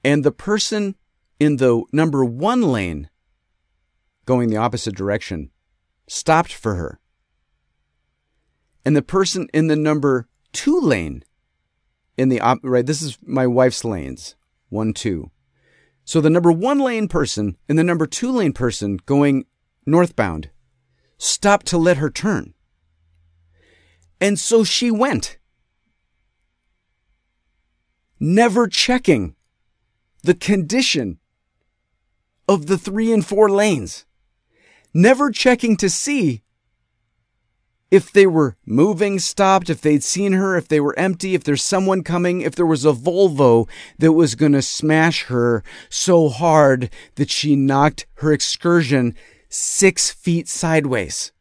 [0.03, 0.95] And the person
[1.39, 3.09] in the number one lane
[4.25, 5.51] going the opposite direction
[6.07, 6.99] stopped for her.
[8.83, 11.23] And the person in the number two lane
[12.17, 14.35] in the op- right, this is my wife's lanes,
[14.69, 15.31] one, two.
[16.03, 19.45] So the number one lane person and the number two lane person going
[19.85, 20.49] northbound
[21.17, 22.53] stopped to let her turn.
[24.19, 25.37] And so she went,
[28.19, 29.35] never checking
[30.23, 31.19] the condition
[32.47, 34.05] of the three and four lanes,
[34.93, 36.41] never checking to see
[37.91, 41.63] if they were moving, stopped, if they'd seen her, if they were empty, if there's
[41.63, 46.89] someone coming, if there was a Volvo that was going to smash her so hard
[47.15, 49.15] that she knocked her excursion
[49.49, 51.31] six feet sideways.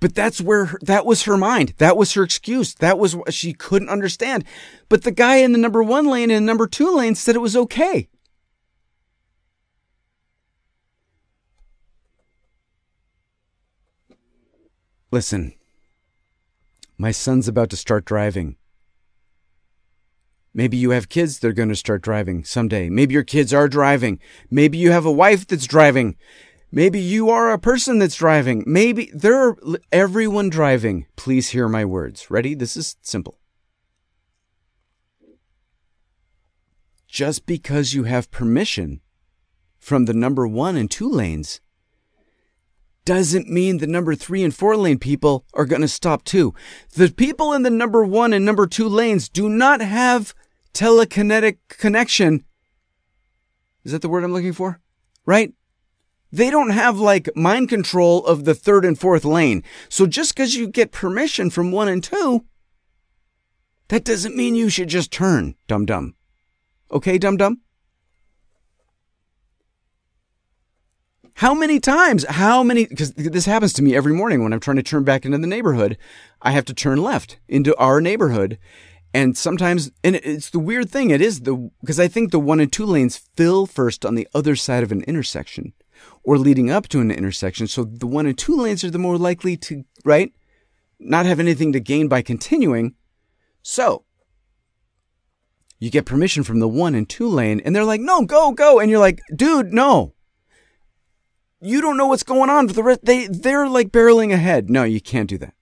[0.00, 1.74] But that's where her, that was her mind.
[1.76, 2.74] That was her excuse.
[2.74, 4.44] That was what she couldn't understand.
[4.88, 7.40] But the guy in the number one lane and the number two lane said it
[7.40, 8.08] was okay.
[15.12, 15.54] Listen,
[16.96, 18.56] my son's about to start driving.
[20.54, 22.88] Maybe you have kids that are going to start driving someday.
[22.88, 24.18] Maybe your kids are driving.
[24.50, 26.16] Maybe you have a wife that's driving.
[26.72, 28.62] Maybe you are a person that's driving.
[28.66, 29.56] Maybe there are
[29.90, 31.06] everyone driving.
[31.16, 32.30] Please hear my words.
[32.30, 32.54] Ready?
[32.54, 33.38] This is simple.
[37.08, 39.00] Just because you have permission
[39.78, 41.60] from the number one and two lanes
[43.04, 46.54] doesn't mean the number three and four lane people are going to stop too.
[46.94, 50.34] The people in the number one and number two lanes do not have
[50.72, 52.44] telekinetic connection.
[53.82, 54.80] Is that the word I'm looking for?
[55.26, 55.52] Right?
[56.32, 59.64] They don't have like mind control of the third and fourth lane.
[59.88, 62.44] So just because you get permission from one and two,
[63.88, 66.14] that doesn't mean you should just turn, dum dum.
[66.92, 67.60] Okay, dum dum?
[71.34, 72.24] How many times?
[72.28, 72.86] How many?
[72.86, 75.46] Because this happens to me every morning when I'm trying to turn back into the
[75.46, 75.96] neighborhood.
[76.42, 78.58] I have to turn left into our neighborhood.
[79.12, 82.60] And sometimes, and it's the weird thing, it is the, because I think the one
[82.60, 85.72] and two lanes fill first on the other side of an intersection
[86.22, 87.66] or leading up to an intersection.
[87.66, 90.32] So the one and two lanes are the more likely to, right?
[90.98, 92.94] Not have anything to gain by continuing.
[93.62, 94.04] So
[95.78, 98.80] you get permission from the one and two lane and they're like, no, go, go.
[98.80, 100.14] And you're like, dude, no.
[101.62, 103.04] You don't know what's going on for the rest.
[103.04, 104.70] They, they're like barreling ahead.
[104.70, 105.54] No, you can't do that.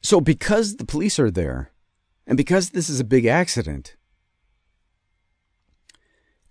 [0.00, 1.72] So because the police are there,
[2.26, 3.96] and because this is a big accident,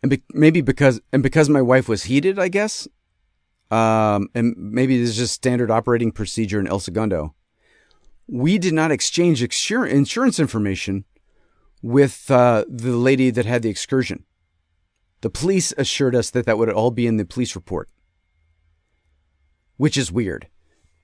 [0.01, 2.87] and be- maybe because and because my wife was heated, I guess,
[3.71, 7.35] um, and maybe this is just standard operating procedure in El Segundo.
[8.27, 11.05] We did not exchange insurance information
[11.81, 14.25] with uh, the lady that had the excursion.
[15.21, 17.89] The police assured us that that would all be in the police report,
[19.77, 20.47] which is weird.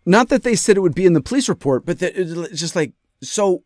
[0.05, 2.75] Not that they said it would be in the police report, but that it's just
[2.75, 3.63] like, so.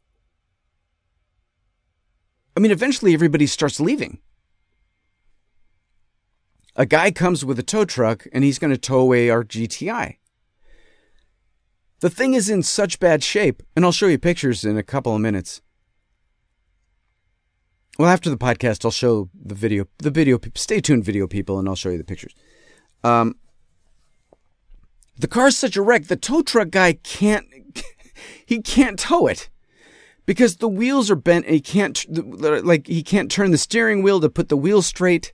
[2.56, 4.20] I mean, eventually everybody starts leaving.
[6.76, 10.18] A guy comes with a tow truck and he's going to tow away our GTI.
[12.02, 15.16] The thing is in such bad shape, and I'll show you pictures in a couple
[15.16, 15.62] of minutes.
[17.98, 19.88] Well, after the podcast, I'll show the video.
[20.00, 22.36] The video, stay tuned, video people, and I'll show you the pictures.
[23.04, 23.38] Um,
[25.18, 27.48] the car's such a wreck, the tow truck guy can't,
[28.46, 29.50] he can't tow it
[30.26, 32.06] because the wheels are bent and he can't,
[32.66, 35.34] like, he can't turn the steering wheel to put the wheel straight.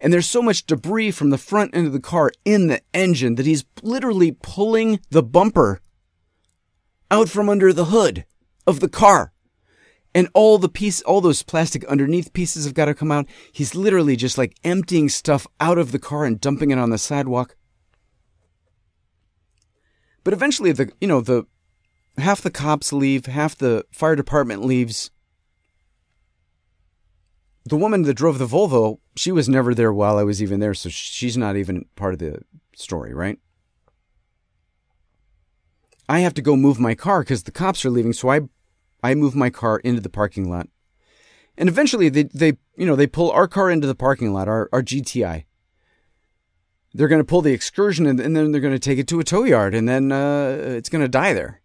[0.00, 3.36] And there's so much debris from the front end of the car in the engine
[3.36, 5.80] that he's literally pulling the bumper
[7.10, 8.26] out from under the hood
[8.66, 9.32] of the car.
[10.14, 13.26] And all the piece, all those plastic underneath pieces have got to come out.
[13.52, 16.98] He's literally just like emptying stuff out of the car and dumping it on the
[16.98, 17.54] sidewalk.
[20.24, 21.46] But eventually, the you know the
[22.18, 25.10] half the cops leave, half the fire department leaves.
[27.64, 30.74] The woman that drove the Volvo, she was never there while I was even there,
[30.74, 32.42] so she's not even part of the
[32.74, 33.38] story, right?
[36.08, 38.42] I have to go move my car because the cops are leaving, so I
[39.02, 40.68] I move my car into the parking lot.
[41.58, 44.68] And eventually they, they you know, they pull our car into the parking lot, our,
[44.72, 45.44] our GTI
[46.96, 49.20] they're going to pull the excursion and, and, then they're going to take it to
[49.20, 51.60] a tow yard and then uh, it's going to die there.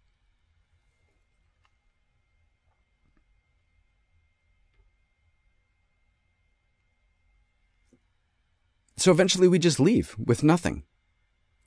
[9.02, 10.84] So eventually we just leave with nothing.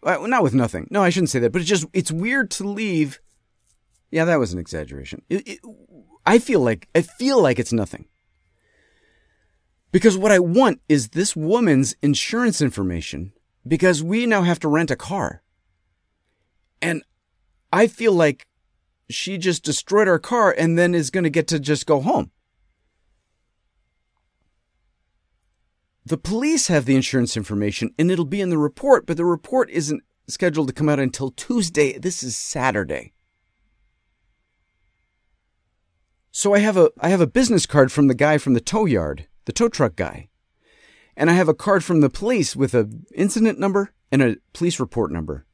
[0.01, 0.87] Well, not with nothing.
[0.89, 3.19] No, I shouldn't say that, but it's just, it's weird to leave.
[4.09, 5.21] Yeah, that was an exaggeration.
[5.27, 5.59] It, it,
[6.25, 8.07] I feel like, I feel like it's nothing.
[9.91, 13.33] Because what I want is this woman's insurance information
[13.67, 15.43] because we now have to rent a car.
[16.81, 17.03] And
[17.73, 18.47] I feel like
[19.09, 22.31] she just destroyed our car and then is going to get to just go home.
[26.05, 29.69] The police have the insurance information and it'll be in the report, but the report
[29.71, 31.97] isn't scheduled to come out until Tuesday.
[31.97, 33.13] This is Saturday.
[36.31, 38.85] So I have a I have a business card from the guy from the tow
[38.85, 40.29] yard, the tow truck guy
[41.17, 44.79] and I have a card from the police with a incident number and a police
[44.79, 45.45] report number.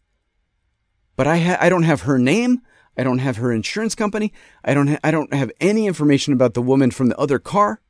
[1.15, 2.61] But I ha- I don't have her name.
[2.97, 4.33] I don't have her insurance company.
[4.63, 7.81] I don't ha- I don't have any information about the woman from the other car.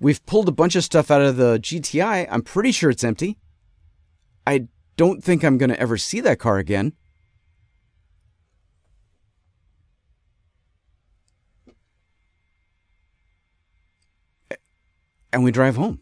[0.00, 2.26] We've pulled a bunch of stuff out of the GTI.
[2.30, 3.38] I'm pretty sure it's empty.
[4.46, 6.92] I don't think I'm going to ever see that car again.
[15.32, 16.00] And we drive home.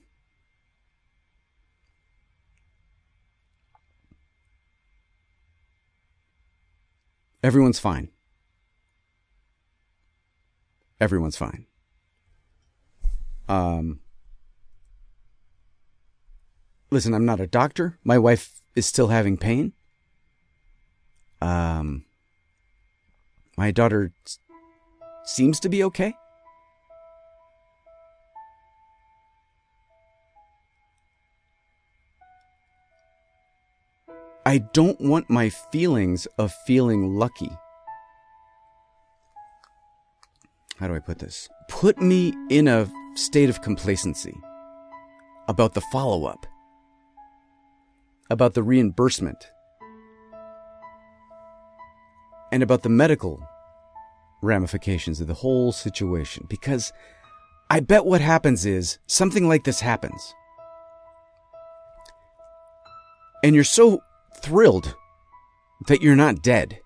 [7.42, 8.08] Everyone's fine.
[11.00, 11.66] Everyone's fine.
[13.52, 14.00] Um,
[16.90, 17.98] listen, I'm not a doctor.
[18.02, 19.74] My wife is still having pain.
[21.42, 22.06] Um,
[23.58, 24.10] my daughter
[25.24, 26.14] seems to be okay.
[34.46, 37.50] I don't want my feelings of feeling lucky.
[40.78, 41.50] How do I put this?
[41.68, 44.34] Put me in a state of complacency
[45.48, 46.46] about the follow up,
[48.30, 49.50] about the reimbursement,
[52.50, 53.42] and about the medical
[54.42, 56.46] ramifications of the whole situation.
[56.48, 56.92] Because
[57.70, 60.34] I bet what happens is something like this happens.
[63.42, 64.02] And you're so
[64.36, 64.94] thrilled
[65.88, 66.78] that you're not dead.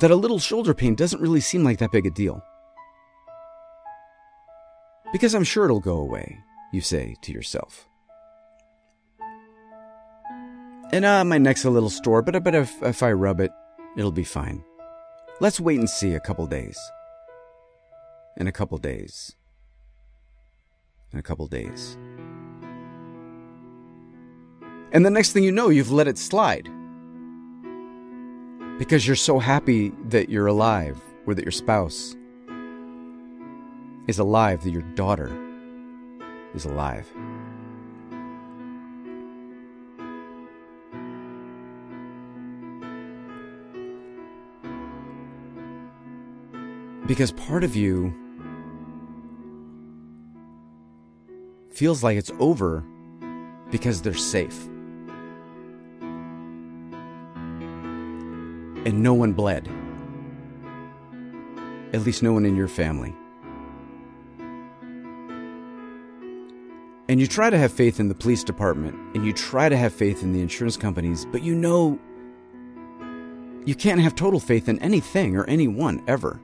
[0.00, 2.42] That a little shoulder pain doesn't really seem like that big a deal.
[5.12, 6.40] Because I'm sure it'll go away,
[6.72, 7.86] you say to yourself.
[10.90, 13.50] And uh, my neck's a little sore, but I bet if, if I rub it,
[13.96, 14.64] it'll be fine.
[15.40, 16.78] Let's wait and see a couple days.
[18.38, 19.34] In a couple days.
[21.12, 21.98] In a couple days.
[24.92, 26.68] And the next thing you know, you've let it slide.
[28.78, 32.16] Because you're so happy that you're alive, or that your spouse
[34.06, 35.30] is alive, that your daughter
[36.54, 37.06] is alive.
[47.06, 48.14] Because part of you
[51.70, 52.84] feels like it's over
[53.70, 54.66] because they're safe.
[58.84, 59.68] And no one bled.
[61.92, 63.14] At least no one in your family.
[67.12, 69.92] And you try to have faith in the police department and you try to have
[69.92, 71.98] faith in the insurance companies, but you know
[73.66, 76.40] you can't have total faith in anything or anyone ever.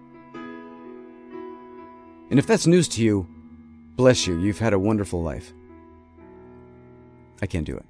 [2.29, 3.27] And if that's news to you,
[3.97, 5.55] bless you, you've had a wonderful life.
[7.41, 7.87] I can't do it.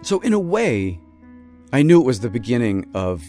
[0.00, 0.98] So, in a way,
[1.74, 3.22] I knew it was the beginning of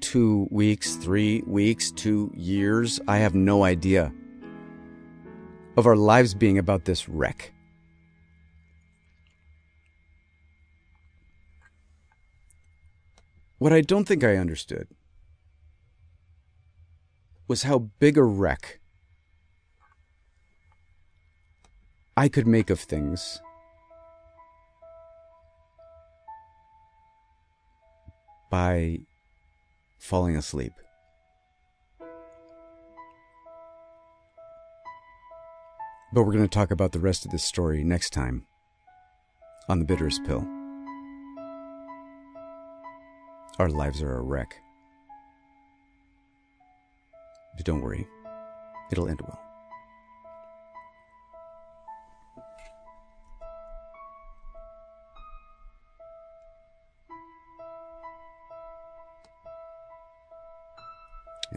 [0.00, 3.00] two weeks, three weeks, two years.
[3.08, 4.12] I have no idea
[5.76, 7.52] of our lives being about this wreck.
[13.58, 14.88] What I don't think I understood
[17.48, 18.80] was how big a wreck
[22.16, 23.40] I could make of things
[28.50, 29.00] by
[29.98, 30.72] falling asleep.
[36.16, 38.46] But we're going to talk about the rest of this story next time
[39.68, 40.48] on The Bitterest Pill.
[43.58, 44.56] Our lives are a wreck.
[47.54, 48.08] But don't worry,
[48.90, 49.38] it'll end well.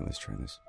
[0.02, 0.60] let's try this.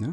[0.00, 0.12] Ne?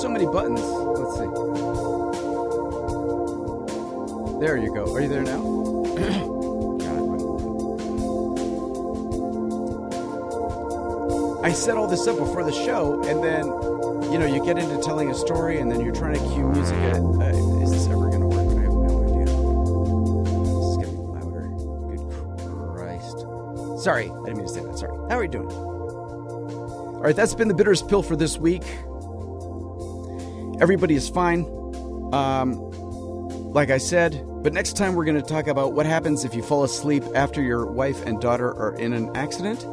[0.00, 0.62] so many buttons.
[0.62, 1.26] Let's see.
[4.40, 4.94] There you go.
[4.94, 5.40] Are you there now?
[11.44, 13.44] I set all this up before the show, and then,
[14.10, 16.76] you know, you get into telling a story, and then you're trying to cue music.
[16.76, 18.48] Uh, is this ever going to work?
[18.56, 19.26] I have no idea.
[20.46, 21.50] This is getting louder.
[21.90, 22.00] Good
[22.74, 23.18] Christ.
[23.84, 24.78] Sorry, I didn't mean to say that.
[24.78, 24.96] Sorry.
[25.10, 25.50] How are you doing?
[25.50, 28.64] All right, that's been the Bitterest Pill for this week.
[30.60, 31.46] Everybody is fine.
[32.12, 32.60] Um,
[33.52, 36.42] like I said, but next time we're going to talk about what happens if you
[36.42, 39.64] fall asleep after your wife and daughter are in an accident.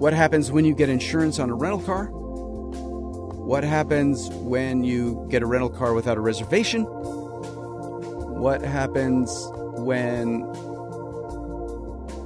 [0.00, 2.06] What happens when you get insurance on a rental car?
[2.06, 6.82] What happens when you get a rental car without a reservation?
[6.82, 9.30] What happens
[9.76, 10.40] when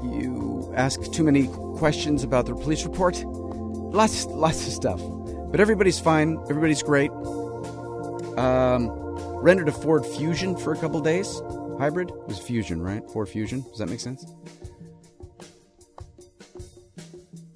[0.02, 3.22] you ask too many questions about the police report?
[3.26, 5.17] Lots, lots of stuff.
[5.50, 6.38] But everybody's fine.
[6.48, 7.10] Everybody's great.
[8.38, 8.90] Um,
[9.42, 11.40] rented a Ford Fusion for a couple days.
[11.78, 13.02] Hybrid it was Fusion, right?
[13.10, 13.62] Ford Fusion.
[13.62, 14.26] Does that make sense?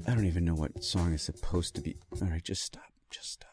[0.06, 1.96] I don't even know what song is supposed to be.
[2.20, 2.82] All right, just stop.
[3.10, 3.48] Just stop.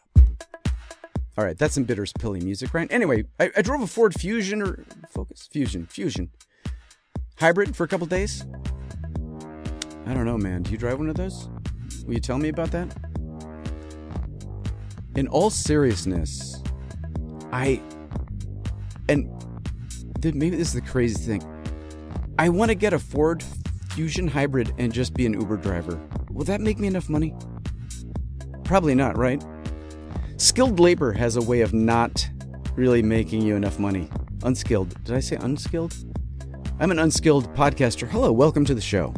[1.38, 2.91] All right, that's some Bitterest Pilly music, right?
[2.91, 6.32] Anyway, I, I drove a Ford Fusion or Focus Fusion Fusion
[7.40, 8.45] hybrid for a couple days.
[10.06, 10.64] I don't know, man.
[10.64, 11.49] Do you drive one of those?
[12.06, 13.09] Will you tell me about that?
[15.20, 16.64] In all seriousness,
[17.52, 17.82] I
[19.10, 19.30] and
[20.24, 21.44] maybe this is the crazy thing.
[22.40, 23.44] I want to get a Ford
[23.90, 26.00] Fusion hybrid and just be an Uber driver.
[26.32, 27.36] Will that make me enough money?
[28.64, 29.44] Probably not, right?
[30.38, 32.30] Skilled labor has a way of not
[32.76, 34.10] really making you enough money.
[34.44, 35.04] Unskilled.
[35.04, 35.96] Did I say unskilled?
[36.80, 38.08] I'm an unskilled podcaster.
[38.08, 39.14] Hello, welcome to the show.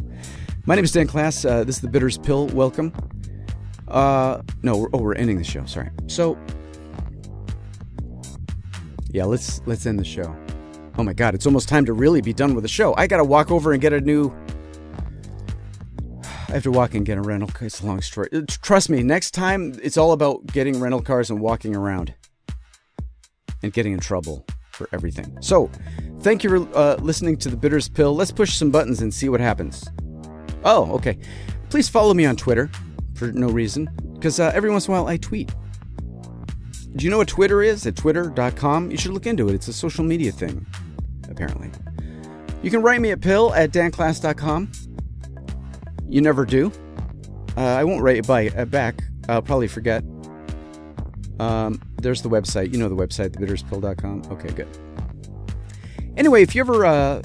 [0.66, 1.48] My name is Dan Klass.
[1.48, 2.48] Uh, this is the Bitterest Pill.
[2.48, 2.92] Welcome.
[3.92, 5.64] Uh, no, we're, oh, we're ending the show.
[5.66, 5.90] Sorry.
[6.06, 6.38] So,
[9.10, 10.34] yeah, let's let's end the show.
[10.98, 12.94] Oh my God, it's almost time to really be done with the show.
[12.96, 14.34] I gotta walk over and get a new
[16.48, 17.66] I have to walk and get a rental car.
[17.66, 18.28] It's a long story.
[18.32, 22.14] Uh, trust me, next time it's all about getting rental cars and walking around
[23.62, 25.36] and getting in trouble for everything.
[25.40, 25.70] So,
[26.20, 28.14] thank you for uh, listening to the Bitterest Pill.
[28.14, 29.88] Let's push some buttons and see what happens.
[30.64, 31.18] Oh, okay.
[31.70, 32.70] Please follow me on Twitter
[33.22, 35.54] for no reason, because uh, every once in a while I tweet.
[36.96, 37.86] Do you know what Twitter is?
[37.86, 38.90] At twitter.com?
[38.90, 39.54] You should look into it.
[39.54, 40.66] It's a social media thing,
[41.30, 41.70] apparently.
[42.62, 44.72] You can write me at pill at danklass.com.
[46.08, 46.72] You never do.
[47.56, 49.02] Uh, I won't write it by, uh, back.
[49.28, 50.04] I'll probably forget.
[51.38, 52.72] Um, there's the website.
[52.72, 54.24] You know the website, thebitterestpill.com.
[54.32, 54.68] Okay, good.
[56.16, 57.22] Anyway, if you ever uh,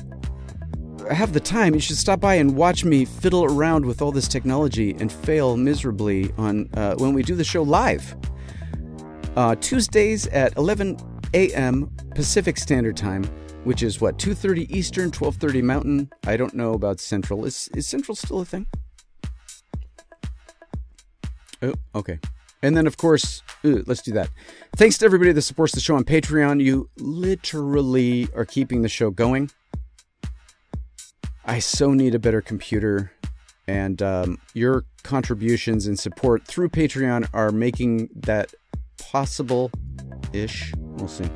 [1.13, 4.27] have the time, you should stop by and watch me fiddle around with all this
[4.27, 8.15] technology and fail miserably on uh, when we do the show live.
[9.35, 10.97] Uh, Tuesdays at 11
[11.33, 11.91] a.m.
[12.15, 13.23] Pacific Standard Time
[13.67, 16.09] which is what 2:30 Eastern, 12:30 Mountain.
[16.25, 17.43] I don't know about Central.
[17.43, 18.65] Is is Central still a thing?
[21.61, 22.17] Oh, okay.
[22.63, 24.29] And then of course, ooh, let's do that.
[24.77, 26.63] Thanks to everybody that supports the show on Patreon.
[26.63, 29.51] You literally are keeping the show going.
[31.47, 33.11] I so need a better computer,
[33.67, 38.53] and um, your contributions and support through Patreon are making that
[38.97, 39.71] possible
[40.33, 40.73] ish.
[40.77, 41.29] We'll see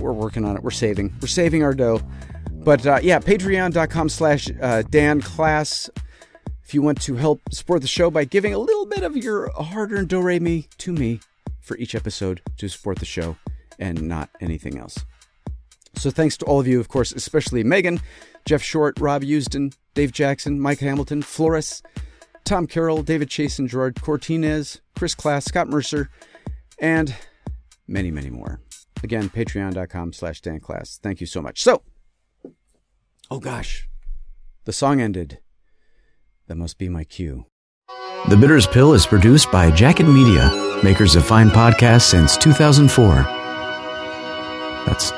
[0.00, 0.62] we're working on it.
[0.62, 1.14] We're saving.
[1.20, 2.00] We're saving our dough.
[2.52, 5.88] But uh, yeah, patreon.com slash uh, Dan Klass.
[6.64, 9.50] If you want to help support the show by giving a little bit of your
[9.50, 11.20] hard earned do re mi to me
[11.60, 13.36] for each episode to support the show
[13.78, 15.04] and not anything else.
[15.96, 18.00] So thanks to all of you, of course, especially Megan,
[18.44, 21.82] Jeff Short, Rob Houston, Dave Jackson, Mike Hamilton, Flores,
[22.44, 26.10] Tom Carroll, David Chasen, Gerard Cortinez, Chris Klass, Scott Mercer,
[26.78, 27.14] and
[27.86, 28.60] many, many more.
[29.02, 30.98] Again, patreon.com slash danklass.
[30.98, 31.62] Thank you so much.
[31.62, 31.82] So,
[33.30, 33.88] oh gosh,
[34.64, 35.38] the song ended.
[36.48, 37.46] That must be my cue.
[38.28, 40.50] The Bitterest Pill is produced by Jacket Media,
[40.84, 43.14] makers of fine podcasts since 2004.
[44.86, 45.12] That's